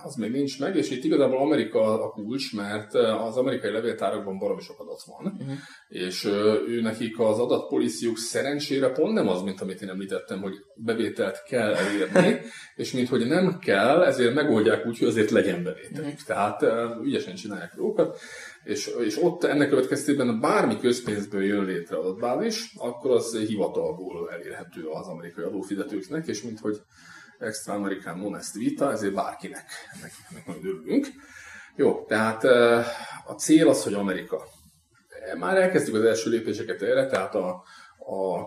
Az 0.05 0.15
még 0.15 0.31
nincs 0.31 0.59
meg, 0.59 0.75
és 0.75 0.89
itt 0.89 1.03
igazából 1.03 1.37
Amerika 1.37 2.03
a 2.03 2.09
kulcs, 2.09 2.55
mert 2.55 2.93
az 2.93 3.37
amerikai 3.37 3.71
levéltárakban 3.71 4.37
baromi 4.37 4.61
sok 4.61 4.79
adat 4.79 5.03
van, 5.05 5.33
uh-huh. 5.33 5.55
és 5.87 6.25
ő 6.67 6.81
nekik 6.81 7.19
az 7.19 7.39
adatpoliciuk 7.39 8.17
szerencsére 8.17 8.89
pont 8.89 9.13
nem 9.13 9.27
az, 9.27 9.41
mint 9.41 9.61
amit 9.61 9.81
én 9.81 9.89
említettem, 9.89 10.41
hogy 10.41 10.53
bevételt 10.75 11.43
kell 11.43 11.73
elérni, 11.73 12.41
és 12.75 12.91
mint 12.91 13.09
hogy 13.09 13.27
nem 13.27 13.59
kell, 13.59 14.03
ezért 14.03 14.33
megoldják 14.33 14.85
úgy, 14.85 14.97
hogy 14.97 15.07
azért 15.07 15.29
legyen 15.29 15.63
bevételük. 15.63 16.05
Uh-huh. 16.05 16.25
Tehát 16.25 16.65
ügyesen 17.03 17.35
csinálják 17.35 17.73
dolgokat 17.75 18.17
és, 18.65 18.91
és 19.05 19.23
ott 19.23 19.43
ennek 19.43 19.69
következtében 19.69 20.39
bármi 20.39 20.79
közpénzből 20.79 21.43
jön 21.43 21.65
létre 21.65 21.97
adatbázis, 21.97 22.73
akkor 22.77 23.11
az 23.11 23.37
hivatalból 23.37 24.29
elérhető 24.31 24.85
az 24.85 25.07
amerikai 25.07 25.43
adófizetőknek, 25.43 26.27
és 26.27 26.41
mint 26.41 26.59
hogy 26.59 26.77
extra 27.39 27.73
amerikán 27.73 28.17
non 28.17 28.35
est 28.35 28.53
vita, 28.53 28.91
ezért 28.91 29.13
bárkinek, 29.13 29.65
ennek, 29.93 30.11
ennek 30.29 30.45
nagyon 30.45 30.65
örülünk. 30.65 31.07
Jó, 31.75 32.05
tehát 32.05 32.43
a 33.25 33.33
cél 33.37 33.69
az, 33.69 33.83
hogy 33.83 33.93
Amerika. 33.93 34.43
Már 35.39 35.57
elkezdtük 35.57 35.95
az 35.95 36.03
első 36.03 36.29
lépéseket 36.29 36.81
erre, 36.81 37.07
tehát 37.07 37.35
a, 37.35 37.63
a 37.97 38.45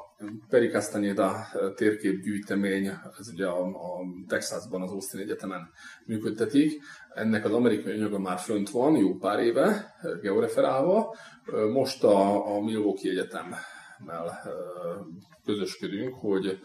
Peri 0.48 0.68
Castaneda 0.68 1.46
térképgyűjtemény, 1.74 2.86
ez 3.18 3.28
ugye 3.32 3.46
a, 3.46 3.66
a 3.66 4.00
Texasban, 4.28 4.82
az 4.82 4.90
Austin 4.90 5.20
Egyetemen 5.20 5.70
működtetik. 6.06 6.82
Ennek 7.14 7.44
az 7.44 7.52
amerikai 7.52 7.92
anyaga 7.92 8.18
már 8.18 8.38
fönt 8.38 8.70
van, 8.70 8.96
jó 8.96 9.14
pár 9.14 9.38
éve, 9.38 9.94
georeferálva. 10.22 11.16
Most 11.72 12.04
a, 12.04 12.46
a 12.56 12.60
Milwaukee 12.60 13.10
Egyetemmel 13.10 13.58
közösködünk, 15.44 16.14
hogy, 16.14 16.58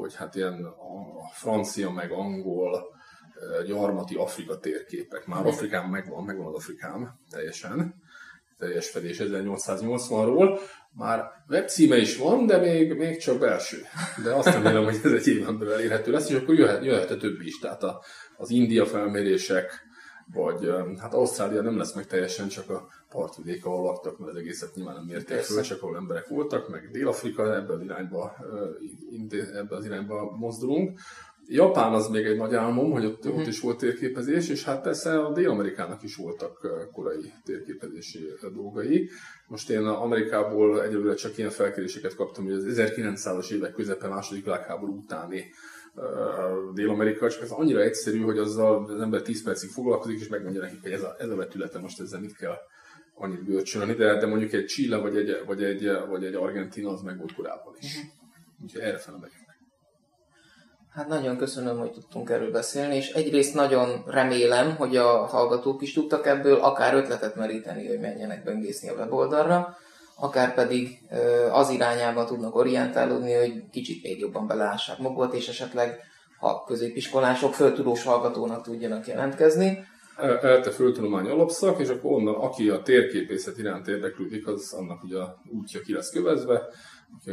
hogy 0.00 0.14
hát 0.14 0.34
ilyen 0.34 0.64
a 0.64 1.28
francia 1.32 1.90
meg 1.90 2.12
angol 2.12 2.94
gyarmati 3.66 4.14
Afrika 4.14 4.58
térképek. 4.58 5.26
Már 5.26 5.46
Afrikán 5.46 5.88
megvan, 5.88 6.24
megvan 6.24 6.46
az 6.46 6.54
Afrikám 6.54 7.18
teljesen 7.30 8.02
teljes 8.58 8.90
fedés 8.90 9.18
1880-ról. 9.20 10.60
Már 10.92 11.24
webcíme 11.48 11.96
is 11.96 12.16
van, 12.16 12.46
de 12.46 12.58
még, 12.58 12.92
még 12.92 13.18
csak 13.18 13.38
belső. 13.38 13.76
De 14.22 14.34
azt 14.34 14.52
remélem, 14.52 14.84
hogy 14.84 15.00
ez 15.04 15.12
egy 15.12 15.28
éven 15.28 15.58
belül 15.58 15.72
elérhető 15.72 16.12
lesz, 16.12 16.30
és 16.30 16.36
akkor 16.36 16.54
jöhet, 16.54 16.84
jöhet 16.84 17.10
a 17.10 17.16
többi 17.16 17.46
is. 17.46 17.58
Tehát 17.58 17.82
a, 17.82 18.02
az 18.36 18.50
India 18.50 18.86
felmérések, 18.86 19.80
vagy 20.32 20.70
hát 21.00 21.14
Ausztrália 21.14 21.62
nem 21.62 21.76
lesz 21.76 21.94
meg 21.94 22.06
teljesen, 22.06 22.48
csak 22.48 22.70
a 22.70 22.88
partvidék, 23.14 23.64
ahol 23.64 23.82
laktak, 23.82 24.18
mert 24.18 24.32
az 24.32 24.38
egészet 24.38 24.74
nyilván 24.74 24.94
nem 24.94 25.04
mérték 25.04 25.38
föl, 25.38 25.62
csak 25.62 25.82
ahol 25.82 25.96
emberek 25.96 26.28
voltak, 26.28 26.68
meg 26.68 26.88
Dél-Afrika, 26.92 27.54
ebben 27.54 27.76
az 27.76 27.82
irányba, 27.82 28.36
ebben 29.54 29.78
az 29.78 29.84
irányba 29.84 30.36
mozdulunk. 30.38 30.98
Japán 31.46 31.92
az 31.92 32.08
még 32.08 32.26
egy 32.26 32.36
nagy 32.36 32.54
álmom, 32.54 32.90
hogy 32.90 33.04
ott, 33.04 33.24
uh-huh. 33.24 33.40
ott 33.40 33.46
is 33.46 33.60
volt 33.60 33.78
térképezés, 33.78 34.48
és 34.48 34.64
hát 34.64 34.82
persze 34.82 35.20
a 35.20 35.32
Dél-Amerikának 35.32 36.02
is 36.02 36.16
voltak 36.16 36.68
korai 36.92 37.32
térképezési 37.44 38.32
dolgai. 38.54 39.10
Most 39.46 39.70
én 39.70 39.84
Amerikából 39.84 40.82
egyelőre 40.82 41.14
csak 41.14 41.38
ilyen 41.38 41.50
felkéréseket 41.50 42.14
kaptam, 42.14 42.44
hogy 42.44 42.52
az 42.52 42.64
1900-as 42.68 43.52
évek 43.52 43.72
közepe 43.72 44.08
második 44.08 44.44
világháború 44.44 44.96
utáni 44.96 45.44
Dél-Amerika, 46.74 47.30
csak 47.30 47.42
ez 47.42 47.50
annyira 47.50 47.80
egyszerű, 47.80 48.20
hogy 48.20 48.38
azzal 48.38 48.84
az 48.84 49.00
ember 49.00 49.22
10 49.22 49.42
percig 49.42 49.70
foglalkozik, 49.70 50.20
és 50.20 50.28
megmondja 50.28 50.60
nekik, 50.60 50.82
hogy 50.82 50.92
ez 50.92 51.02
a, 51.02 51.16
ez 51.18 51.28
a 51.28 51.36
vetülete 51.36 51.78
most 51.78 52.00
ezzel 52.00 52.20
mit 52.20 52.36
kell 52.36 52.56
annyit 53.14 53.44
görcsölni, 53.44 53.94
de, 53.94 54.18
de 54.18 54.26
mondjuk 54.26 54.52
egy 54.52 54.66
Chile 54.66 54.96
vagy 54.96 55.16
egy, 55.16 55.42
vagy 55.46 55.62
egy, 55.64 55.90
vagy 56.08 56.24
egy 56.24 56.34
Argentina 56.34 56.90
az 56.90 57.00
meg 57.00 57.18
volt 57.18 57.34
korábban 57.34 57.74
is. 57.80 57.96
Uh-huh. 57.96 58.10
Úgyhogy 58.62 58.82
erre 58.82 58.98
fel 58.98 59.14
megyünk. 59.20 59.42
Hát 60.90 61.08
nagyon 61.08 61.36
köszönöm, 61.36 61.78
hogy 61.78 61.90
tudtunk 61.90 62.30
erről 62.30 62.50
beszélni, 62.50 62.96
és 62.96 63.10
egyrészt 63.10 63.54
nagyon 63.54 64.04
remélem, 64.06 64.76
hogy 64.76 64.96
a 64.96 65.26
hallgatók 65.26 65.82
is 65.82 65.92
tudtak 65.92 66.26
ebből 66.26 66.56
akár 66.56 66.94
ötletet 66.94 67.36
meríteni, 67.36 67.88
hogy 67.88 68.00
menjenek 68.00 68.44
böngészni 68.44 68.88
a 68.88 68.94
weboldalra, 68.94 69.76
akár 70.16 70.54
pedig 70.54 70.98
az 71.50 71.70
irányába 71.70 72.24
tudnak 72.24 72.54
orientálódni, 72.54 73.32
hogy 73.32 73.70
kicsit 73.70 74.02
még 74.02 74.18
jobban 74.18 74.46
beleássák 74.46 74.98
magukat, 74.98 75.34
és 75.34 75.48
esetleg 75.48 76.00
ha 76.38 76.64
középiskolások 76.66 77.54
föltudós 77.54 78.02
hallgatónak 78.02 78.62
tudjanak 78.62 79.06
jelentkezni. 79.06 79.84
ELTE 80.16 80.70
föltudomány 80.70 81.28
alapszak, 81.28 81.80
és 81.80 81.88
akkor 81.88 82.12
onnan, 82.12 82.34
aki 82.34 82.68
a 82.68 82.82
térképészet 82.82 83.58
iránt 83.58 83.88
érdeklődik, 83.88 84.46
az 84.46 84.72
annak 84.72 85.02
ugye 85.02 85.18
a 85.18 85.40
útja 85.50 85.80
ki 85.80 85.92
lesz 85.92 86.10
kövezve, 86.10 86.68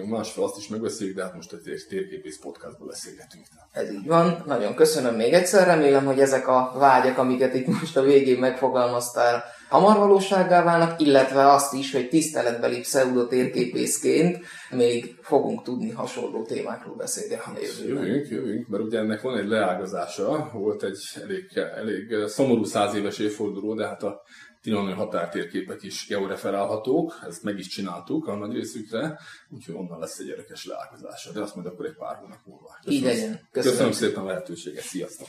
másfél 0.06 0.44
azt 0.44 0.58
is 0.58 0.68
megbeszéljük, 0.68 1.16
de 1.16 1.24
hát 1.24 1.36
most 1.36 1.54
egy 1.54 1.86
térképész 1.90 2.40
podcastból 2.40 2.88
beszélgetünk. 2.88 3.46
Ez 3.72 3.92
így 3.92 4.06
van. 4.06 4.44
Nagyon 4.46 4.76
köszönöm 4.76 5.16
még 5.16 5.34
egyszer. 5.34 5.68
Remélem, 5.68 6.06
hogy 6.06 6.20
ezek 6.20 6.48
a 6.48 6.72
vágyak, 6.78 7.18
amiket 7.18 7.54
itt 7.54 7.68
most 7.68 7.98
a 7.98 8.02
végén 8.02 8.40
megfogalmaztál, 8.40 9.44
hamar 9.70 9.98
valósággá 9.98 10.64
válnak, 10.64 11.02
illetve 11.02 11.52
azt 11.52 11.74
is, 11.74 11.92
hogy 11.92 12.10
tiszteletbeli 12.10 12.80
pseudotérképészként 12.80 14.46
még 14.70 15.16
fogunk 15.22 15.64
tudni 15.64 15.90
hasonló 15.90 16.44
témákról 16.44 16.96
a 17.00 17.08
jövőben. 17.62 18.06
Jövünk, 18.06 18.30
jövünk, 18.30 18.68
mert 18.68 18.84
ugye 18.84 19.00
ennek 19.00 19.22
van 19.22 19.38
egy 19.38 19.48
leágazása, 19.48 20.50
volt 20.54 20.84
egy 20.84 21.00
elég, 21.24 21.46
elég 21.76 22.28
szomorú 22.28 22.64
száz 22.64 22.96
éves 22.96 23.20
évforduló, 23.20 23.74
de 23.74 23.88
hát 23.88 24.04
a 24.04 24.22
Tinoni 24.62 24.92
határtérképek 24.92 25.84
is 25.84 26.06
georeferálhatók, 26.08 27.20
ezt 27.28 27.44
meg 27.44 27.58
is 27.58 27.68
csináltuk 27.68 28.28
a 28.28 28.36
nagy 28.36 28.54
részükre, 28.54 29.20
úgyhogy 29.50 29.76
onnan 29.76 30.00
lesz 30.00 30.20
egy 30.20 30.28
érdekes 30.28 30.66
leágazása, 30.66 31.32
de 31.32 31.42
azt 31.42 31.56
majd 31.56 31.68
akkor 31.68 31.86
egy 31.86 31.96
pár 31.96 32.16
hónap 32.16 32.40
múlva. 32.46 32.78
Köszönöm, 32.84 32.98
Így 32.98 33.04
legyen. 33.04 33.48
Köszönöm. 33.52 33.78
Köszönöm 33.78 33.92
szépen 33.92 34.24
a 34.24 34.26
lehetőséget, 34.26 34.84
sziasztok! 34.84 35.28